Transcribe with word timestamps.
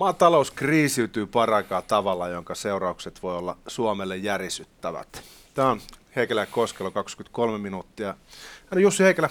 Maatalous 0.00 0.50
kriisiytyy 0.50 1.26
paraikaa 1.26 1.82
tavalla, 1.82 2.28
jonka 2.28 2.54
seuraukset 2.54 3.22
voi 3.22 3.36
olla 3.36 3.56
Suomelle 3.66 4.16
järisyttävät. 4.16 5.22
Tämä 5.54 5.70
on 5.70 5.80
Heikelä 6.16 6.40
ja 6.40 6.46
Koskelo 6.46 6.90
23 6.90 7.58
minuuttia. 7.58 8.06
Hän 8.06 8.76
on 8.76 8.82
Jussi 8.82 9.04
Heikelä, 9.04 9.30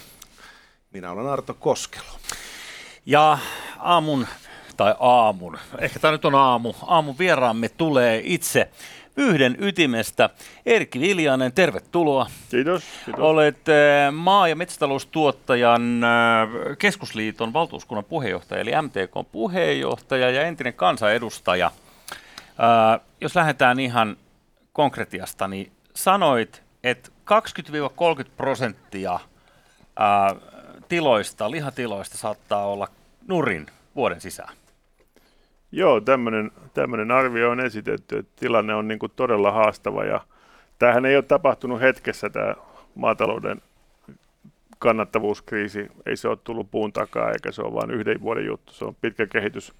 minä 0.93 1.11
olen 1.11 1.27
Arto 1.27 1.53
Koskelo. 1.53 2.19
Ja 3.05 3.37
aamun, 3.79 4.27
tai 4.77 4.95
aamun, 4.99 5.57
ehkä 5.79 5.99
tämä 5.99 6.11
nyt 6.11 6.25
on 6.25 6.35
aamu, 6.35 6.73
aamun 6.85 7.17
vieraamme 7.17 7.69
tulee 7.69 8.21
itse 8.23 8.69
yhden 9.17 9.55
ytimestä. 9.59 10.29
Erkki 10.65 10.99
Viljanen, 10.99 11.53
tervetuloa. 11.53 12.27
Kiitos. 12.49 12.83
kiitos. 13.05 13.23
Olet 13.23 13.69
eh, 13.69 14.11
maa- 14.11 14.47
ja 14.47 14.55
metsätaloustuottajan 14.55 16.01
eh, 16.03 16.77
keskusliiton 16.77 17.53
valtuuskunnan 17.53 18.05
puheenjohtaja, 18.05 18.61
eli 18.61 18.71
MTK 18.81 19.31
puheenjohtaja 19.31 20.29
ja 20.29 20.41
entinen 20.41 20.73
kansanedustaja. 20.73 21.71
Eh, 22.49 23.01
jos 23.21 23.35
lähdetään 23.35 23.79
ihan 23.79 24.17
konkretiasta, 24.73 25.47
niin 25.47 25.71
sanoit, 25.93 26.63
että 26.83 27.09
20-30 28.25 28.29
prosenttia 28.37 29.19
tiloista, 30.89 31.51
lihatiloista 31.51 32.17
saattaa 32.17 32.65
olla 32.65 32.87
nurin 33.27 33.65
vuoden 33.95 34.21
sisään. 34.21 34.53
Joo, 35.75 36.01
tämmöinen 36.73 37.11
arvio 37.11 37.49
on 37.49 37.59
esitetty, 37.59 38.17
että 38.17 38.31
tilanne 38.35 38.75
on 38.75 38.87
niin 38.87 38.99
kuin 38.99 39.11
todella 39.15 39.51
haastava 39.51 40.03
ja 40.03 40.21
tämähän 40.79 41.05
ei 41.05 41.15
ole 41.15 41.23
tapahtunut 41.23 41.81
hetkessä 41.81 42.29
tämä 42.29 42.55
maatalouden 42.95 43.61
kannattavuuskriisi. 44.79 45.91
Ei 46.05 46.17
se 46.17 46.27
ole 46.27 46.37
tullut 46.43 46.71
puun 46.71 46.93
takaa 46.93 47.31
eikä 47.31 47.51
se 47.51 47.61
ole 47.61 47.73
vain 47.73 47.91
yhden 47.91 48.21
vuoden 48.21 48.45
juttu. 48.45 48.73
Se 48.73 48.85
on 48.85 48.95
pitkä 49.01 49.27
kehitys 49.27 49.73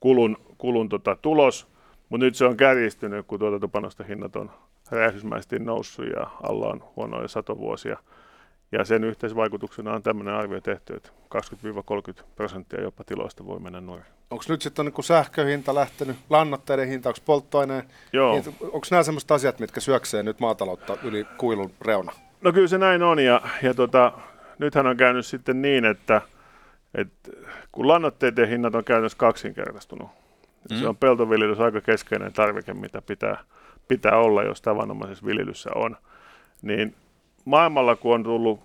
kulun, 0.00 0.36
kulun 0.58 0.88
tota, 0.88 1.16
tulos, 1.16 1.66
mutta 2.08 2.24
nyt 2.24 2.34
se 2.34 2.44
on 2.44 2.56
kärjistynyt, 2.56 3.26
kun 3.26 3.38
tuotantopanosta 3.38 4.04
hinnat 4.04 4.36
on 4.36 4.50
räjähdysmäisesti 4.90 5.58
noussut 5.58 6.06
ja 6.06 6.26
alla 6.42 6.66
on 6.66 6.84
huonoja 6.96 7.28
satovuosia. 7.28 7.98
Ja 8.72 8.84
sen 8.84 9.04
yhteisvaikutuksena 9.04 9.92
on 9.92 10.02
tämmöinen 10.02 10.34
arvio 10.34 10.60
tehty, 10.60 10.94
että 10.94 11.10
20-30 12.20 12.22
prosenttia 12.36 12.80
jopa 12.80 13.04
tiloista 13.04 13.46
voi 13.46 13.60
mennä 13.60 13.80
nurin. 13.80 14.04
Onko 14.30 14.44
nyt 14.48 14.62
sitten 14.62 14.84
niin 14.84 15.04
sähköhinta 15.04 15.74
lähtenyt, 15.74 16.16
lannoitteiden 16.30 16.88
hinta, 16.88 17.08
onko 17.08 17.20
polttoaineen 17.24 17.84
Joo. 18.12 18.34
Hinta, 18.34 18.50
onko 18.60 18.86
nämä 18.90 19.02
sellaiset 19.02 19.30
asiat, 19.30 19.58
mitkä 19.58 19.80
syöksee 19.80 20.22
nyt 20.22 20.40
maataloutta 20.40 20.96
yli 21.02 21.26
kuilun 21.38 21.72
reuna? 21.80 22.12
No 22.40 22.52
kyllä 22.52 22.68
se 22.68 22.78
näin 22.78 23.02
on 23.02 23.18
ja, 23.18 23.40
ja 23.62 23.74
tota, 23.74 24.12
nythän 24.58 24.86
on 24.86 24.96
käynyt 24.96 25.26
sitten 25.26 25.62
niin, 25.62 25.84
että, 25.84 26.22
että 26.94 27.30
kun 27.72 27.88
lannoitteiden 27.88 28.48
hinnat 28.48 28.74
on 28.74 28.84
käytännössä 28.84 29.18
kaksinkertaistunut, 29.18 30.08
mm. 30.70 30.76
se 30.76 30.88
on 30.88 30.96
peltoviljelys 30.96 31.60
aika 31.60 31.80
keskeinen 31.80 32.32
tarvike, 32.32 32.74
mitä 32.74 33.02
pitää, 33.02 33.44
pitää 33.88 34.16
olla, 34.16 34.42
jos 34.42 34.62
tavanomaisessa 34.62 35.26
viljelyssä 35.26 35.70
on, 35.74 35.96
niin 36.62 36.94
maailmalla 37.44 37.96
kun 37.96 38.14
on 38.14 38.22
tullut 38.22 38.60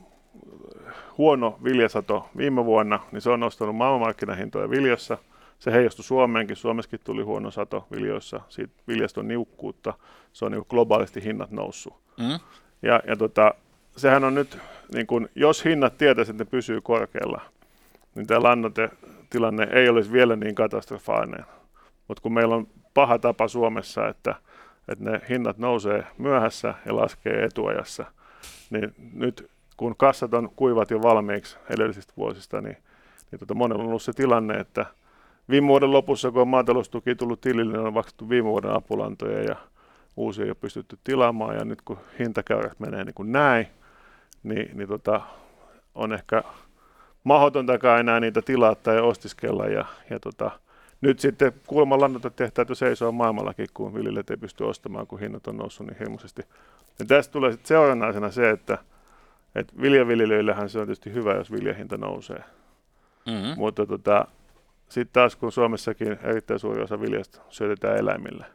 huono 1.18 1.60
viljasato 1.64 2.30
viime 2.38 2.66
vuonna, 2.66 3.00
niin 3.12 3.22
se 3.22 3.30
on 3.30 3.40
nostanut 3.40 3.76
maailmanmarkkinahintoja 3.76 4.70
viljassa. 4.70 5.18
Se 5.60 5.72
heijastui 5.72 6.04
Suomeenkin. 6.04 6.56
Suomessakin 6.56 7.00
tuli 7.04 7.24
huono 7.24 7.52
sato 7.52 7.88
viljoissa. 7.92 8.42
Siitä 8.50 8.74
viljasta 8.88 9.22
on 9.22 9.28
niukkuutta. 9.28 9.94
Se 10.34 10.46
on 10.46 10.52
niin 10.52 10.66
globaalisti 10.70 11.24
hinnat 11.24 11.52
noussut. 11.52 11.94
Mm. 12.20 12.40
Ja, 12.82 13.02
ja 13.08 13.16
tota, 13.16 13.54
sehän 13.98 14.24
on 14.24 14.36
nyt, 14.36 14.58
niin 14.94 15.08
kun, 15.08 15.30
jos 15.36 15.66
hinnat 15.66 15.98
tietäisi, 15.98 16.32
että 16.32 16.44
ne 16.44 16.50
pysyy 16.50 16.82
korkealla, 16.82 17.42
niin 18.16 18.28
tämä 18.28 18.44
lannoitetilanne 18.44 19.68
ei 19.72 19.90
olisi 19.90 20.12
vielä 20.12 20.36
niin 20.36 20.56
katastrofaalinen. 20.56 21.46
Mutta 22.08 22.22
kun 22.22 22.34
meillä 22.34 22.56
on 22.56 22.68
paha 22.94 23.20
tapa 23.20 23.48
Suomessa, 23.48 24.08
että, 24.08 24.36
että 24.88 25.04
ne 25.04 25.22
hinnat 25.30 25.58
nousee 25.58 26.04
myöhässä 26.18 26.74
ja 26.86 26.96
laskee 26.96 27.44
etuajassa, 27.44 28.06
niin 28.70 28.94
nyt 29.14 29.50
kun 29.78 29.96
kassat 29.98 30.34
on 30.34 30.50
kuivat 30.56 30.92
jo 30.92 31.02
valmiiksi 31.02 31.58
edellisistä 31.70 32.14
vuosista, 32.18 32.62
niin, 32.62 32.78
niin 33.32 33.40
tota, 33.40 33.54
monella 33.54 33.84
on 33.84 33.90
ollut 33.90 34.02
se 34.02 34.14
tilanne, 34.14 34.54
että 34.54 34.86
viime 35.50 35.68
vuoden 35.68 35.92
lopussa, 35.92 36.32
kun 36.32 36.42
on 36.42 36.48
maataloustuki 36.48 37.16
tullut 37.16 37.42
tilille, 37.42 37.74
niin 37.74 37.88
on 37.88 37.94
maksettu 37.94 38.30
viime 38.30 38.50
vuoden 38.50 38.72
apulantoja 38.72 39.44
ja 39.44 39.56
uusia 40.18 40.44
ei 40.44 40.50
ole 40.50 40.58
pystytty 40.62 40.98
tilaamaan, 41.04 41.56
ja 41.56 41.66
nyt 41.66 41.82
kun 41.82 41.98
hintakäyrät 42.20 42.80
menee 42.80 43.04
niin 43.04 43.14
kuin 43.14 43.32
näin, 43.32 43.68
niin, 44.44 44.78
niin 44.78 44.88
tota, 44.88 45.22
on 45.96 46.14
ehkä 46.14 46.44
mahdotontakaan 47.24 48.00
enää 48.00 48.20
niitä 48.20 48.42
tilata 48.42 48.82
tai 48.84 49.00
ostiskella, 49.00 49.66
ja, 49.66 49.86
ja 50.10 50.20
tota, 50.20 50.52
nyt 51.02 51.20
sitten 51.20 51.54
kuulemma 51.68 52.00
lannoitetehtäät 52.00 52.68
seisoo 52.74 53.12
maailmallakin, 53.12 53.68
kun 53.74 53.94
viljelijät 53.94 54.30
ei 54.30 54.38
pysty 54.38 54.64
ostamaan, 54.64 55.08
kun 55.08 55.20
hinnat 55.20 55.48
on 55.48 55.58
noussut 55.58 55.88
niin 55.88 56.00
hirmuisesti. 56.00 56.42
Ja 57.00 57.06
tästä 57.06 57.32
tulee 57.32 57.52
sitten 57.52 57.68
seurannaisena 57.68 58.32
se, 58.32 58.50
että, 58.50 58.78
että 59.56 59.74
viljaviljelijöillähän 59.82 60.70
se 60.70 60.80
on 60.80 60.86
tietysti 60.86 61.14
hyvä, 61.14 61.34
jos 61.34 61.52
viljahinta 61.52 61.98
nousee. 61.98 62.44
Mm-hmm. 63.26 63.54
Mutta 63.58 63.86
tota, 63.86 64.28
sitten 64.90 65.14
taas 65.14 65.36
kun 65.36 65.52
Suomessakin 65.52 66.20
erittäin 66.24 66.60
suuri 66.60 66.82
osa 66.82 67.02
viljasta 67.02 67.42
syötetään 67.50 67.98
eläimille, 67.98 68.46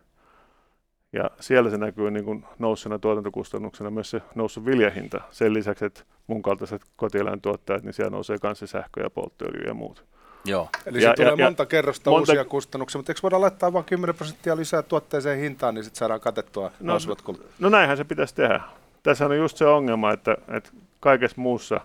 ja 1.12 1.30
siellä 1.40 1.70
se 1.70 1.76
näkyy 1.76 2.10
niin 2.10 2.24
kuin 2.24 2.44
noussena 2.58 2.98
tuotantokustannuksena 2.98 3.90
myös 3.90 4.10
se 4.10 4.22
noussut 4.34 4.66
viljahinta. 4.66 5.20
Sen 5.30 5.54
lisäksi, 5.54 5.84
että 5.84 6.02
mun 6.26 6.42
kaltaiset 6.42 6.82
kotieläintuottajat, 6.96 7.82
niin 7.82 7.92
siellä 7.92 8.10
nousee 8.10 8.36
myös 8.42 8.62
sähkö 8.64 9.02
ja 9.02 9.10
polttoöljy 9.10 9.62
ja 9.66 9.74
muut. 9.74 10.04
Joo. 10.44 10.68
Eli 10.86 11.02
ja, 11.02 11.10
se 11.10 11.14
tulee 11.16 11.34
ja, 11.38 11.44
monta 11.44 11.66
kerrosta 11.66 12.10
monta... 12.10 12.32
uusia 12.32 12.44
kustannuksia, 12.44 12.98
mutta 12.98 13.12
eikö 13.12 13.22
voida 13.22 13.40
laittaa 13.40 13.72
vain 13.72 13.84
10 13.84 14.16
prosenttia 14.16 14.56
lisää 14.56 14.82
tuotteeseen 14.82 15.38
hintaan, 15.38 15.74
niin 15.74 15.84
sitten 15.84 15.98
saadaan 15.98 16.20
katettua 16.20 16.64
no, 16.80 16.92
nousevat 16.92 17.22
kulut? 17.22 17.46
No 17.58 17.68
näinhän 17.68 17.96
se 17.96 18.04
pitäisi 18.04 18.34
tehdä. 18.34 18.60
Tässä 19.02 19.26
on 19.26 19.36
just 19.36 19.56
se 19.56 19.66
ongelma, 19.66 20.12
että, 20.12 20.36
että 20.48 20.70
kaikessa 21.00 21.40
muussa, 21.40 21.80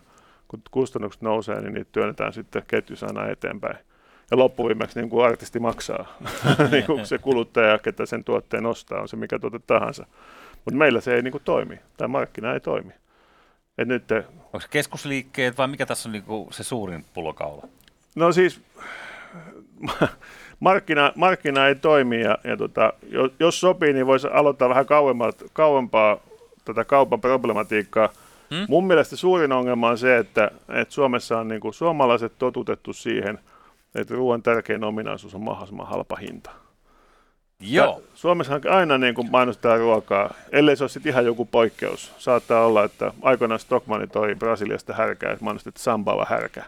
kun 0.47 0.61
kustannukset 0.71 1.21
nousee, 1.21 1.61
niin 1.61 1.73
niitä 1.73 1.89
työnnetään 1.91 2.33
sitten 2.33 2.63
ketjussa 2.67 3.05
aina 3.05 3.27
eteenpäin. 3.27 3.77
Ja 4.31 4.37
loppuviimeksi 4.37 4.99
niin 4.99 5.09
kuin 5.09 5.25
artisti 5.25 5.59
maksaa, 5.59 6.17
niin 6.71 6.83
kuin 6.83 7.05
se 7.05 7.17
kuluttaja, 7.17 7.77
ketä 7.77 8.05
sen 8.05 8.23
tuotteen 8.23 8.65
ostaa, 8.65 9.01
on 9.01 9.07
se 9.07 9.15
mikä 9.15 9.39
tuote 9.39 9.59
tahansa. 9.59 10.05
Mutta 10.65 10.77
meillä 10.77 11.01
se 11.01 11.15
ei 11.15 11.21
niin 11.21 11.31
kuin 11.31 11.43
toimi, 11.43 11.79
tämä 11.97 12.07
markkina 12.07 12.53
ei 12.53 12.59
toimi. 12.59 12.93
Et 13.77 13.87
nyt 13.87 14.07
te... 14.07 14.25
Onko 14.43 14.59
se 14.59 14.67
keskusliikkeet 14.69 15.57
vai 15.57 15.67
mikä 15.67 15.85
tässä 15.85 16.09
on 16.09 16.13
niin 16.13 16.23
kuin 16.23 16.53
se 16.53 16.63
suurin 16.63 17.05
pullokaula? 17.13 17.67
No 18.15 18.31
siis 18.31 18.61
markkina, 20.59 21.11
markkina 21.15 21.67
ei 21.67 21.75
toimi 21.75 22.21
ja, 22.21 22.37
ja 22.43 22.57
tota, 22.57 22.93
jos 23.39 23.59
sopii, 23.59 23.93
niin 23.93 24.07
voisi 24.07 24.27
aloittaa 24.27 24.69
vähän 24.69 24.85
kauempaa, 24.85 25.31
kauempaa 25.53 26.17
tätä 26.65 26.85
kaupan 26.85 27.21
problematiikkaa. 27.21 28.09
Hmm? 28.55 28.65
Mun 28.69 28.87
mielestä 28.87 29.15
suurin 29.15 29.51
ongelma 29.51 29.89
on 29.89 29.97
se, 29.97 30.17
että, 30.17 30.51
että 30.69 30.93
Suomessa 30.93 31.39
on 31.39 31.47
niin 31.47 31.61
kuin, 31.61 31.73
suomalaiset 31.73 32.33
totutettu 32.39 32.93
siihen, 32.93 33.39
että 33.95 34.13
ruoan 34.13 34.43
tärkein 34.43 34.83
ominaisuus 34.83 35.35
on 35.35 35.43
mahdollisimman 35.43 35.87
halpa 35.87 36.15
hinta. 36.15 36.51
Joo. 37.59 38.01
Suomessa 38.13 38.59
aina 38.69 38.97
niin 38.97 39.15
kuin 39.15 39.31
mainostetaan 39.31 39.79
ruokaa, 39.79 40.33
ellei 40.51 40.77
se 40.77 40.83
ole 40.83 40.89
sitten 40.89 41.09
ihan 41.09 41.25
joku 41.25 41.45
poikkeus. 41.45 42.13
Saattaa 42.17 42.65
olla, 42.65 42.83
että 42.83 43.13
aikoinaan 43.21 43.59
Stockmanni 43.59 44.07
toi 44.07 44.35
Brasiliasta 44.35 44.93
härkää, 44.93 45.31
että 45.31 45.45
mainostettiin 45.45 45.83
sambava 45.83 46.25
härkä. 46.29 46.63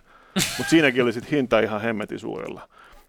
Mutta 0.57 0.69
siinäkin 0.69 1.03
oli 1.03 1.13
sitten 1.13 1.31
hinta 1.31 1.59
ihan 1.59 1.81
hemmetin 1.81 2.19
suurella. 2.19 2.61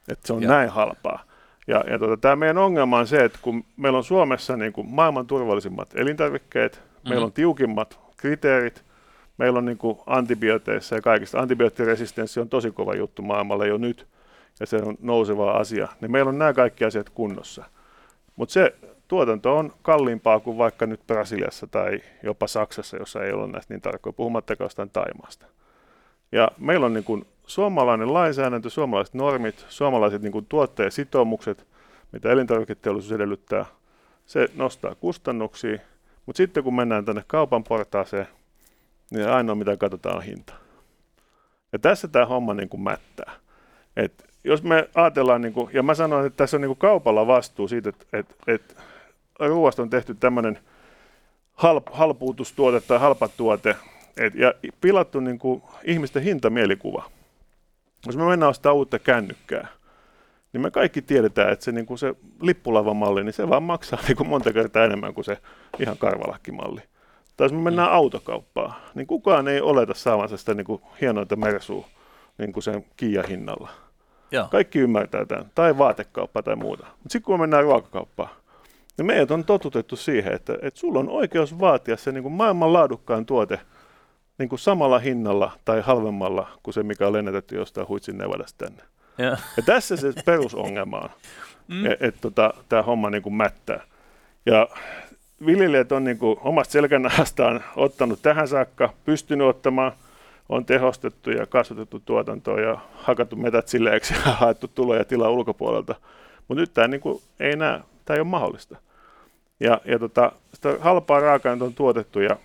Että 0.09 0.27
se 0.27 0.33
on 0.33 0.43
ja. 0.43 0.49
näin 0.49 0.71
halpaa. 0.71 1.25
Ja, 1.67 1.85
ja 1.91 1.99
tota, 1.99 2.17
tämä 2.17 2.37
meidän 2.37 2.59
ongelma 2.59 2.99
on 2.99 3.07
se, 3.07 3.25
että 3.25 3.39
kun 3.43 3.65
meillä 3.77 3.99
on 3.99 4.05
Suomessa 4.05 4.57
niin 4.57 4.73
kuin 4.73 4.89
maailman 4.89 5.27
turvallisimmat 5.27 5.89
elintarvikkeet, 5.95 6.77
mm-hmm. 6.77 7.09
meillä 7.09 7.25
on 7.25 7.33
tiukimmat 7.33 8.01
kriteerit, 8.17 8.85
meillä 9.39 9.59
on 9.59 9.65
niin 9.65 9.79
kuin 9.79 9.99
antibiooteissa 10.07 10.95
ja 10.95 11.03
kaikista. 11.03 11.41
Antibioottiresistenssi 11.41 12.41
on 12.41 12.49
tosi 12.49 12.71
kova 12.71 12.95
juttu 12.95 13.23
maailmalla 13.23 13.67
jo 13.67 13.79
nyt, 13.79 14.07
ja 14.61 14.67
se 14.67 14.77
on 14.77 14.97
nouseva 15.01 15.53
asia. 15.53 15.89
Niin 16.01 16.13
meillä 16.13 16.29
on 16.29 16.39
nämä 16.39 16.53
kaikki 16.53 16.85
asiat 16.85 17.11
kunnossa. 17.11 17.65
Mutta 18.37 18.53
se 18.53 18.75
tuotanto 19.09 19.57
on 19.57 19.73
kalliimpaa 19.83 20.41
kuin 20.41 20.59
vaikka 20.59 20.87
nyt 20.87 21.07
Brasiliassa 21.07 21.67
tai 21.67 22.01
jopa 22.23 22.47
Saksassa, 22.47 22.97
jossa 22.97 23.25
ei 23.25 23.33
ole 23.33 23.47
näistä 23.47 23.75
niin 23.75 23.83
tarkkoja, 23.83 24.13
puhumattakaan 24.13 24.67
jostain 24.67 24.91
Taimaasta. 24.91 25.47
Ja 26.33 26.51
meillä 26.59 26.87
on 26.87 26.95
niin 26.95 27.05
kuin 27.05 27.27
suomalainen 27.47 28.15
lainsäädäntö, 28.15 28.71
suomalaiset 28.71 29.15
normit, 29.15 29.67
suomalaiset 29.69 30.23
niin 30.23 30.33
kuin 30.33 30.47
tuotteen 30.49 30.93
sitoumukset, 30.93 31.67
mitä 32.13 32.31
elintarviketeollisuus 32.31 33.13
edellyttää. 33.13 33.67
Se 34.27 34.49
nostaa 34.55 34.95
kustannuksia, 34.95 35.79
mutta 36.27 36.37
sitten 36.37 36.65
kun 36.65 36.75
mennään 36.75 37.05
tänne 37.05 37.25
kaupan 37.27 37.65
portaaseen, 37.65 38.29
niin 39.11 39.29
ainoa 39.29 39.55
mitä 39.55 39.77
katsotaan 39.77 40.17
on 40.17 40.23
hinta. 40.23 40.55
Ja 41.73 41.79
tässä 41.79 42.09
tämä 42.09 42.27
homma 42.27 42.55
niin 42.55 42.69
kuin 42.69 42.81
mättää. 42.81 43.33
Et 43.97 44.25
jos 44.45 44.63
me 44.63 44.89
ajatellaan, 44.95 45.41
niin 45.41 45.53
kuin, 45.53 45.71
ja 45.73 45.83
mä 45.83 45.95
sanoin, 45.95 46.27
että 46.27 46.37
tässä 46.37 46.57
on 46.57 46.61
niin 46.61 46.69
kuin 46.69 46.79
kaupalla 46.79 47.27
vastuu 47.27 47.69
siitä, 47.69 47.89
että, 47.89 48.05
että, 48.13 48.35
että 48.47 48.75
ruoasta 49.39 49.83
on 49.83 49.91
tehty 49.91 50.15
tämmöinen 50.15 50.59
halp, 51.55 51.87
halpuutustuote 51.93 52.81
tai 52.81 52.99
halpa 52.99 53.29
tuote, 53.29 53.77
et, 54.19 54.35
ja 54.35 54.55
pilattu 54.81 55.21
niin 55.21 55.39
kuin, 55.39 55.63
ihmisten 55.85 56.23
hintamielikuva. 56.23 57.11
Jos 58.07 58.17
me 58.17 58.25
mennään 58.25 58.51
ostaa 58.51 58.73
uutta 58.73 58.99
kännykkää, 58.99 59.69
niin 60.53 60.61
me 60.61 60.71
kaikki 60.71 61.03
tiedetään, 61.03 61.53
että 61.53 61.65
se, 61.65 61.73
niin 61.73 61.87
kuin 61.87 61.99
se 61.99 62.15
lippulavamalli, 62.43 63.25
niin 63.25 63.33
se 63.33 63.49
vaan 63.49 63.63
maksaa 63.63 63.99
niin 64.09 64.17
kuin 64.17 64.29
monta 64.29 64.53
kertaa 64.53 64.85
enemmän 64.85 65.15
kuin 65.15 65.25
se 65.25 65.39
ihan 65.81 65.99
karvalakkimalli. 65.99 66.81
Tai 67.37 67.45
jos 67.45 67.53
me 67.53 67.59
mennään 67.59 67.93
autokauppaan, 67.93 68.75
niin 68.95 69.07
kukaan 69.07 69.49
ei 69.49 69.61
oleta 69.61 69.95
saavansa 69.95 70.37
sitä 70.37 70.55
niin 70.55 70.65
kuin 70.65 70.83
hienointa 71.01 71.37
mersua 71.37 71.87
niin 72.39 72.53
kuin 72.53 72.63
sen 72.63 72.85
Kia-hinnalla. 72.97 73.69
Joo. 74.31 74.49
Kaikki 74.51 74.79
ymmärtää 74.79 75.27
tämän, 75.27 75.51
tai 75.55 75.79
vaatekauppa 75.79 76.43
tai 76.43 76.57
muuta. 76.57 76.87
Mutta 76.87 77.13
sitten 77.13 77.23
kun 77.23 77.35
me 77.35 77.41
mennään 77.41 77.65
ruokakauppaan, 77.65 78.31
niin 78.99 79.07
meidät 79.07 79.31
on 79.31 79.45
totutettu 79.45 79.97
siihen, 79.97 80.33
että, 80.33 80.59
että 80.63 80.81
sulla 80.81 81.01
on 81.01 81.09
oikeus 81.09 81.61
vaatia 81.61 81.97
se 81.97 82.13
niin 82.13 82.23
kuin 82.23 82.33
maailman 82.33 82.73
laadukkaan 82.73 83.27
tuote 83.27 83.61
niin 84.39 84.49
kuin 84.49 84.59
samalla 84.59 84.99
hinnalla 84.99 85.53
tai 85.65 85.81
halvemmalla 85.81 86.49
kuin 86.63 86.75
se, 86.75 86.83
mikä 86.83 87.07
on 87.07 87.13
lennätetty 87.13 87.57
jostain 87.57 87.89
huitsin 87.89 88.19
Nevadasta 88.19 88.65
tänne. 88.67 88.83
Joo. 89.19 89.37
Ja 89.57 89.63
tässä 89.67 89.97
se 89.97 90.13
perusongelma 90.25 90.99
on, 90.99 91.11
mm. 91.69 91.87
että 91.87 92.07
et, 92.07 92.15
tota, 92.21 92.55
tämä 92.69 92.83
homma 92.83 93.11
niin 93.11 93.23
kuin 93.23 93.35
mättää. 93.35 93.81
Ja 94.47 94.69
viljelijät 95.47 95.93
on 95.93 96.05
niin 96.05 96.19
kuin 96.19 96.39
omasta 96.41 96.73
selkänahastaan 96.73 97.65
ottanut 97.77 98.23
tähän 98.23 98.49
saakka, 98.49 98.93
pystynyt 99.05 99.47
ottamaan, 99.47 99.93
on 100.49 100.65
tehostettu 100.65 101.31
ja 101.31 101.47
kasvatettu 101.47 102.03
tuotantoa 102.05 102.61
ja 102.61 102.79
hakattu 102.95 103.37
metät 103.37 103.69
sileeksi 103.69 104.15
ja 104.15 104.21
haettu 104.21 104.69
tuloja 104.69 105.05
tilaa 105.05 105.31
ulkopuolelta. 105.31 105.95
Mutta 106.49 106.61
nyt 106.61 106.75
tämä 106.75 106.89
niin 106.89 107.01
kuin, 107.01 107.23
ei 107.41 107.53
enää, 107.53 107.81
tämä 108.05 108.15
ei 108.15 108.21
ole 108.21 108.29
mahdollista. 108.29 108.77
Ja, 109.61 109.81
ja 109.85 109.99
tota, 109.99 110.33
sitä 110.55 110.77
halpaa 110.81 111.21
raaka 111.21 111.51
on 111.51 111.75
tuotettu 111.75 112.21
ja 112.21 112.37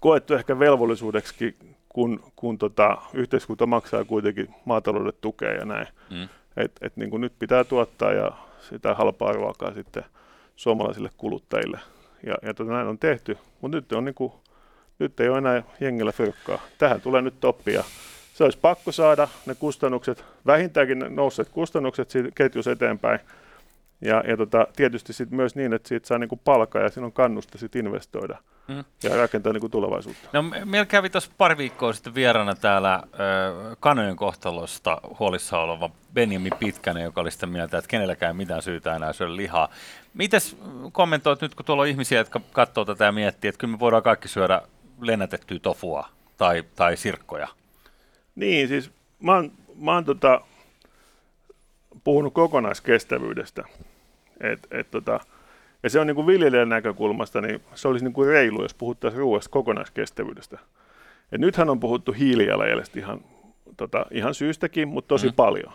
koettu 0.00 0.34
ehkä 0.34 0.58
velvollisuudeksi, 0.58 1.56
kun, 1.88 2.22
kun 2.36 2.58
tota, 2.58 2.98
yhteiskunta 3.14 3.66
maksaa 3.66 4.04
kuitenkin 4.04 4.54
maataloudelle 4.64 5.18
tukea 5.20 5.52
ja 5.52 5.64
näin. 5.64 5.86
Mm. 6.10 6.28
Et, 6.56 6.72
et 6.80 6.96
niin 6.96 7.10
kuin 7.10 7.20
nyt 7.20 7.32
pitää 7.38 7.64
tuottaa 7.64 8.12
ja 8.12 8.32
sitä 8.60 8.94
halpaa 8.94 9.32
ruokaa 9.32 9.74
sitten 9.74 10.04
suomalaisille 10.56 11.10
kuluttajille. 11.16 11.80
Ja, 12.26 12.34
ja 12.42 12.54
tota, 12.54 12.72
näin 12.72 12.88
on 12.88 12.98
tehty, 12.98 13.38
mutta 13.60 13.76
nyt, 13.76 13.92
on 13.92 14.04
niin 14.04 14.14
kuin, 14.14 14.32
nyt 14.98 15.20
ei 15.20 15.28
ole 15.28 15.38
enää 15.38 15.62
jengillä 15.80 16.12
fyrkkaa. 16.12 16.60
Tähän 16.78 17.00
tulee 17.00 17.22
nyt 17.22 17.40
toppia. 17.40 17.84
Se 18.34 18.44
olisi 18.44 18.58
pakko 18.58 18.92
saada 18.92 19.28
ne 19.46 19.54
kustannukset, 19.54 20.24
vähintäänkin 20.46 21.04
nousseet 21.08 21.48
kustannukset 21.48 22.10
siitä 22.10 22.28
ketjussa 22.34 22.70
eteenpäin. 22.72 23.20
Ja, 24.00 24.22
ja 24.28 24.36
tota, 24.36 24.66
tietysti 24.76 25.12
sit 25.12 25.30
myös 25.30 25.54
niin, 25.54 25.72
että 25.72 25.88
siitä 25.88 26.06
saa 26.06 26.18
niinku 26.18 26.36
palkkaa 26.36 26.82
ja 26.82 26.88
siinä 26.88 27.06
on 27.06 27.12
kannusta 27.12 27.58
sit 27.58 27.76
investoida 27.76 28.38
mm. 28.68 28.84
ja 29.02 29.16
rakentaa 29.16 29.52
niinku 29.52 29.68
tulevaisuutta. 29.68 30.28
No, 30.32 30.42
meillä 30.64 30.86
kävi 30.86 31.10
tuossa 31.10 31.30
pari 31.38 31.56
viikkoa 31.56 31.92
sitten 31.92 32.14
vieraana 32.14 32.54
täällä 32.54 32.94
äh, 32.94 33.02
kanojen 33.80 34.16
kohtalosta 34.16 35.00
huolissa 35.18 35.58
oleva 35.58 35.90
Benjamin 36.14 36.52
Pitkänen, 36.58 37.02
joka 37.02 37.20
oli 37.20 37.30
sitä 37.30 37.46
mieltä, 37.46 37.78
että 37.78 37.88
kenelläkään 37.88 38.36
mitään 38.36 38.62
syytä 38.62 38.96
enää 38.96 39.12
syödä 39.12 39.36
lihaa. 39.36 39.68
Mites 40.14 40.56
kommentoit 40.92 41.40
nyt, 41.40 41.54
kun 41.54 41.64
tuolla 41.64 41.82
on 41.82 41.88
ihmisiä, 41.88 42.18
jotka 42.18 42.40
katsoo 42.52 42.84
tätä 42.84 43.04
ja 43.04 43.12
miettii, 43.12 43.48
että 43.48 43.58
kyllä 43.58 43.72
me 43.72 43.80
voidaan 43.80 44.02
kaikki 44.02 44.28
syödä 44.28 44.62
lennätettyä 45.00 45.58
tofua 45.58 46.08
tai, 46.36 46.64
tai 46.76 46.96
sirkkoja? 46.96 47.48
Niin, 48.34 48.68
siis 48.68 48.90
mä 49.20 49.34
oon, 49.34 49.52
mä 49.76 49.94
oon 49.94 50.04
tota, 50.04 50.40
puhunut 52.04 52.34
kokonaiskestävyydestä. 52.34 53.64
Et, 54.40 54.66
et 54.70 54.90
tota, 54.90 55.20
ja 55.82 55.90
se 55.90 56.00
on 56.00 56.06
niin 56.06 56.14
kuin 56.14 56.26
viljelijän 56.26 56.68
näkökulmasta, 56.68 57.40
niin 57.40 57.60
se 57.74 57.88
olisi 57.88 58.04
niin 58.04 58.12
kuin 58.12 58.28
reilu, 58.28 58.62
jos 58.62 58.74
puhuttaisiin 58.74 59.20
ruoasta 59.20 59.50
kokonaiskestävyydestä. 59.50 60.58
Et 61.32 61.40
nythän 61.40 61.70
on 61.70 61.80
puhuttu 61.80 62.12
hiilijalanjäljestä 62.12 62.98
ihan, 62.98 63.20
tota, 63.76 64.06
ihan 64.10 64.34
syystäkin, 64.34 64.88
mutta 64.88 65.08
tosi 65.08 65.26
mm-hmm. 65.26 65.36
paljon. 65.36 65.72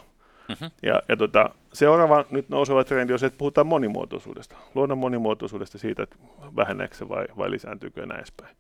Mm-hmm. 0.50 0.72
Ja, 0.84 1.02
ja 1.10 1.18
tota, 1.18 1.50
seuraava 1.74 2.26
nyt 2.32 2.50
nouseva 2.50 2.84
trendi 2.84 3.14
on 3.14 3.20
se, 3.20 3.26
että 3.26 3.38
puhutaan 3.38 3.68
monimuotoisuudesta. 3.68 4.56
Luonnon 4.76 4.98
monimuotoisuudesta 4.98 5.78
siitä, 5.78 6.04
että 6.04 6.16
väheneekö 6.56 6.96
se 6.96 7.10
vai, 7.10 7.26
vai 7.38 7.52
lisääntyykö 7.52 8.02
ja 8.02 8.06
näin 8.06 8.20
edespäin. 8.20 8.56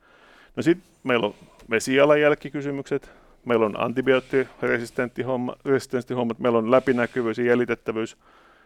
No 0.56 0.63
sitten 0.63 0.90
meillä 1.04 1.28
on 1.28 1.34
vesijalanjälkikysymykset, 1.69 3.12
meillä 3.46 3.66
on 3.66 3.81
antibioottiresistenttihommat, 3.81 6.40
meillä 6.40 6.58
on 6.58 6.72
läpinäkyvyys 6.72 7.38
ja 7.38 7.46
jäljitettävyys, 7.46 8.18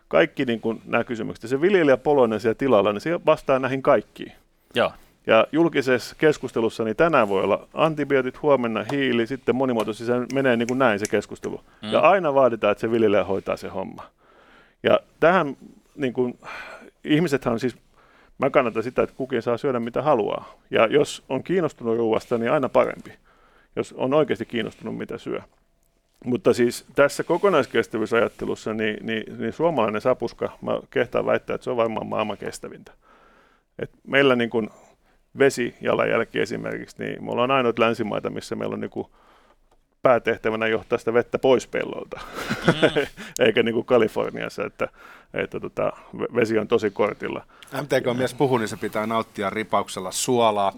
kaikki 0.10 0.46
niin 0.46 0.62
kuin 0.62 0.82
nämä 0.86 1.04
kysymykset. 1.04 1.50
Se 1.50 1.62
viljelijä 1.62 1.98
poloinen 1.98 2.40
siellä 2.40 2.56
tilalla, 2.56 2.94
niin 2.94 3.02
se 3.02 3.20
vastaa 3.26 3.60
näihin 3.60 3.82
kaikkiin. 3.82 4.32
Joo. 4.76 4.92
Ja 5.28 5.48
julkisessa 5.52 6.16
keskustelussa 6.16 6.84
niin 6.84 6.96
tänään 6.96 7.30
voi 7.30 7.44
olla 7.44 7.68
antibiootit, 7.74 8.42
huomenna 8.42 8.86
hiili, 8.92 9.28
sitten 9.28 9.56
monimuotoisesti 9.56 10.06
se 10.06 10.14
menee 10.34 10.58
niin 10.58 10.68
kuin 10.68 10.78
näin 10.78 11.00
se 11.00 11.06
keskustelu. 11.10 11.62
Mm. 11.82 11.92
Ja 11.92 12.00
aina 12.00 12.34
vaaditaan, 12.34 12.72
että 12.72 12.82
se 12.82 12.92
viljelijä 12.92 13.24
hoitaa 13.24 13.58
se 13.58 13.68
homma. 13.68 14.04
Ja 14.84 15.00
tähän 15.20 15.58
niin 15.96 16.14
kuin, 16.14 16.40
ihmisethän 17.04 17.60
siis, 17.60 17.78
mä 18.38 18.50
kannatan 18.50 18.84
sitä, 18.84 19.04
että 19.04 19.16
kukin 19.16 19.42
saa 19.42 19.58
syödä 19.58 19.80
mitä 19.80 20.02
haluaa. 20.02 20.54
Ja 20.72 20.88
jos 20.88 21.24
on 21.30 21.44
kiinnostunut 21.44 21.98
ruoasta, 21.98 22.38
niin 22.38 22.52
aina 22.52 22.70
parempi 22.70 23.12
jos 23.76 23.94
on 23.94 24.14
oikeasti 24.14 24.46
kiinnostunut, 24.46 24.98
mitä 24.98 25.18
syö. 25.18 25.42
Mutta 26.26 26.54
siis 26.54 26.86
tässä 26.96 27.24
kokonaiskestävyysajattelussa, 27.24 28.74
niin, 28.74 28.98
niin, 29.06 29.40
niin 29.40 29.54
suomalainen 29.54 30.02
sapuska, 30.02 30.58
mä 30.62 30.80
kehtaan 30.90 31.26
väittää, 31.26 31.54
että 31.54 31.64
se 31.64 31.70
on 31.70 31.78
varmaan 31.78 32.08
maailman 32.08 32.38
kestävintä. 32.38 32.92
Et 33.80 33.92
meillä 34.08 34.36
niin 34.36 34.50
kuin 34.50 34.70
vesijalanjälki 35.40 36.40
esimerkiksi, 36.40 36.96
niin 37.00 37.26
me 37.26 37.32
ollaan 37.32 37.52
ainoat 37.52 37.80
länsimaita, 37.80 38.30
missä 38.30 38.56
meillä 38.56 38.74
on 38.74 38.80
niin 38.80 38.90
kuin 38.90 39.08
päätehtävänä 40.02 40.68
johtaa 40.68 40.98
sitä 40.98 41.14
vettä 41.14 41.40
pois 41.40 41.68
pellolta, 41.68 42.20
mm. 42.68 43.06
eikä 43.46 43.64
niin 43.64 43.74
kuin 43.74 43.86
Kaliforniassa, 43.86 44.66
että, 44.66 44.88
että 45.34 45.60
tota, 45.60 45.94
vesi 46.36 46.60
on 46.60 46.68
tosi 46.68 46.90
kortilla. 46.92 47.46
MTK-mies 47.82 48.34
puhuu, 48.34 48.58
niin 48.58 48.68
se 48.68 48.78
pitää 48.78 49.08
nauttia 49.08 49.50
ripauksella 49.50 50.12
suolaa. 50.12 50.74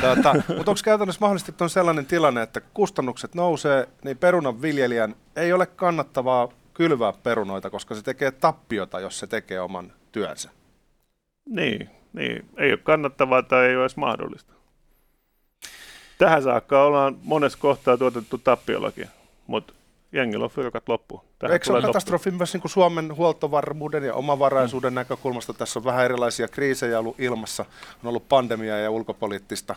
tuota, 0.00 0.34
mutta 0.34 0.70
onko 0.70 0.80
käytännössä 0.84 1.20
mahdollisesti, 1.20 1.64
on 1.64 1.70
sellainen 1.70 2.06
tilanne, 2.06 2.42
että 2.42 2.60
kustannukset 2.60 3.34
nousee, 3.34 3.88
niin 4.04 4.18
perunan 4.18 4.62
viljelijän 4.62 5.14
ei 5.36 5.52
ole 5.52 5.66
kannattavaa 5.66 6.48
kylvää 6.74 7.12
perunoita, 7.22 7.70
koska 7.70 7.94
se 7.94 8.02
tekee 8.02 8.30
tappiota, 8.30 9.00
jos 9.00 9.18
se 9.18 9.26
tekee 9.26 9.60
oman 9.60 9.92
työnsä? 10.12 10.50
Niin, 11.48 11.90
niin. 12.12 12.48
ei 12.56 12.72
ole 12.72 12.80
kannattavaa 12.82 13.42
tai 13.42 13.66
ei 13.66 13.76
ole 13.76 13.82
edes 13.82 13.96
mahdollista. 13.96 14.52
Tähän 16.18 16.42
saakka 16.42 16.82
ollaan 16.82 17.16
monessa 17.22 17.58
kohtaa 17.58 17.96
tuotettu 17.96 18.38
tappiollakin, 18.38 19.08
mutta 19.46 19.72
jengillä 20.12 20.44
on 20.44 20.50
fyrkat 20.50 20.88
loppu. 20.88 21.24
Tähän 21.38 21.52
Eikö 21.52 21.64
se 21.64 21.72
ole 21.72 21.82
katastrofi 21.82 22.30
myös 22.30 22.52
niin 22.52 22.60
kuin 22.60 22.70
Suomen 22.70 23.16
huoltovarmuuden 23.16 24.04
ja 24.04 24.14
omavaraisuuden 24.14 24.92
mm. 24.92 24.94
näkökulmasta? 24.94 25.54
Tässä 25.54 25.78
on 25.78 25.84
vähän 25.84 26.04
erilaisia 26.04 26.48
kriisejä 26.48 26.98
ollut 26.98 27.20
ilmassa. 27.20 27.64
On 28.04 28.08
ollut 28.08 28.28
pandemia 28.28 28.78
ja 28.78 28.90
ulkopoliittista 28.90 29.74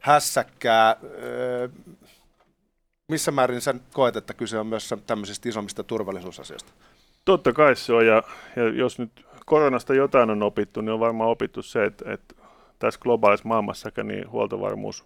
hässäkkää. 0.00 0.96
Öö, 1.02 1.68
missä 3.08 3.30
määrin 3.30 3.60
sä 3.60 3.74
koet, 3.92 4.16
että 4.16 4.34
kyse 4.34 4.58
on 4.58 4.66
myös 4.66 4.94
tämmöisistä 5.06 5.48
isommista 5.48 5.82
turvallisuusasioista? 5.82 6.72
Totta 7.24 7.52
kai 7.52 7.76
se 7.76 7.92
on, 7.92 8.06
ja, 8.06 8.22
ja 8.56 8.68
jos 8.68 8.98
nyt 8.98 9.26
koronasta 9.46 9.94
jotain 9.94 10.30
on 10.30 10.42
opittu, 10.42 10.80
niin 10.80 10.92
on 10.92 11.00
varmaan 11.00 11.30
opittu 11.30 11.62
se, 11.62 11.84
että, 11.84 12.12
että 12.12 12.34
tässä 12.78 13.00
globaalissa 13.00 13.48
maailmassakin 13.48 14.08
niin 14.08 14.30
huoltovarmuus 14.30 15.04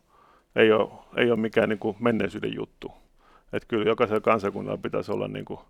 ei 0.56 0.72
ole, 0.72 0.90
ei 1.16 1.30
ole 1.30 1.40
mikään 1.40 1.68
niin 1.68 1.78
kuin 1.78 1.96
menneisyyden 2.00 2.54
juttu. 2.54 2.92
Että 3.52 3.68
kyllä 3.68 3.84
jokaisella 3.84 4.20
kansakunnalla 4.20 4.78
pitäisi 4.82 5.12
olla, 5.12 5.28
niin 5.28 5.44
kuin, 5.44 5.60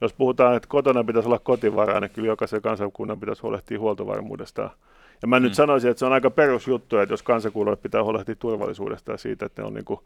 jos 0.00 0.12
puhutaan, 0.12 0.56
että 0.56 0.68
kotona 0.68 1.04
pitäisi 1.04 1.28
olla 1.28 1.38
kotivaraa, 1.38 2.00
niin 2.00 2.10
kyllä 2.10 2.28
jokaisella 2.28 2.60
kansakunnan 2.60 3.20
pitäisi 3.20 3.42
huolehtia 3.42 3.80
huoltovarmuudesta. 3.80 4.70
Ja 5.22 5.28
mä 5.28 5.38
mm. 5.38 5.42
nyt 5.42 5.54
sanoisin, 5.54 5.90
että 5.90 5.98
se 5.98 6.06
on 6.06 6.12
aika 6.12 6.30
perusjuttu, 6.30 6.98
että 6.98 7.12
jos 7.12 7.22
kansakunnalle 7.22 7.76
pitää 7.82 8.04
huolehtia 8.04 8.36
turvallisuudesta 8.36 9.12
ja 9.12 9.18
siitä, 9.18 9.46
että 9.46 9.62
ne 9.62 9.68
on 9.68 9.74
niin 9.74 9.84
kuin 9.84 10.00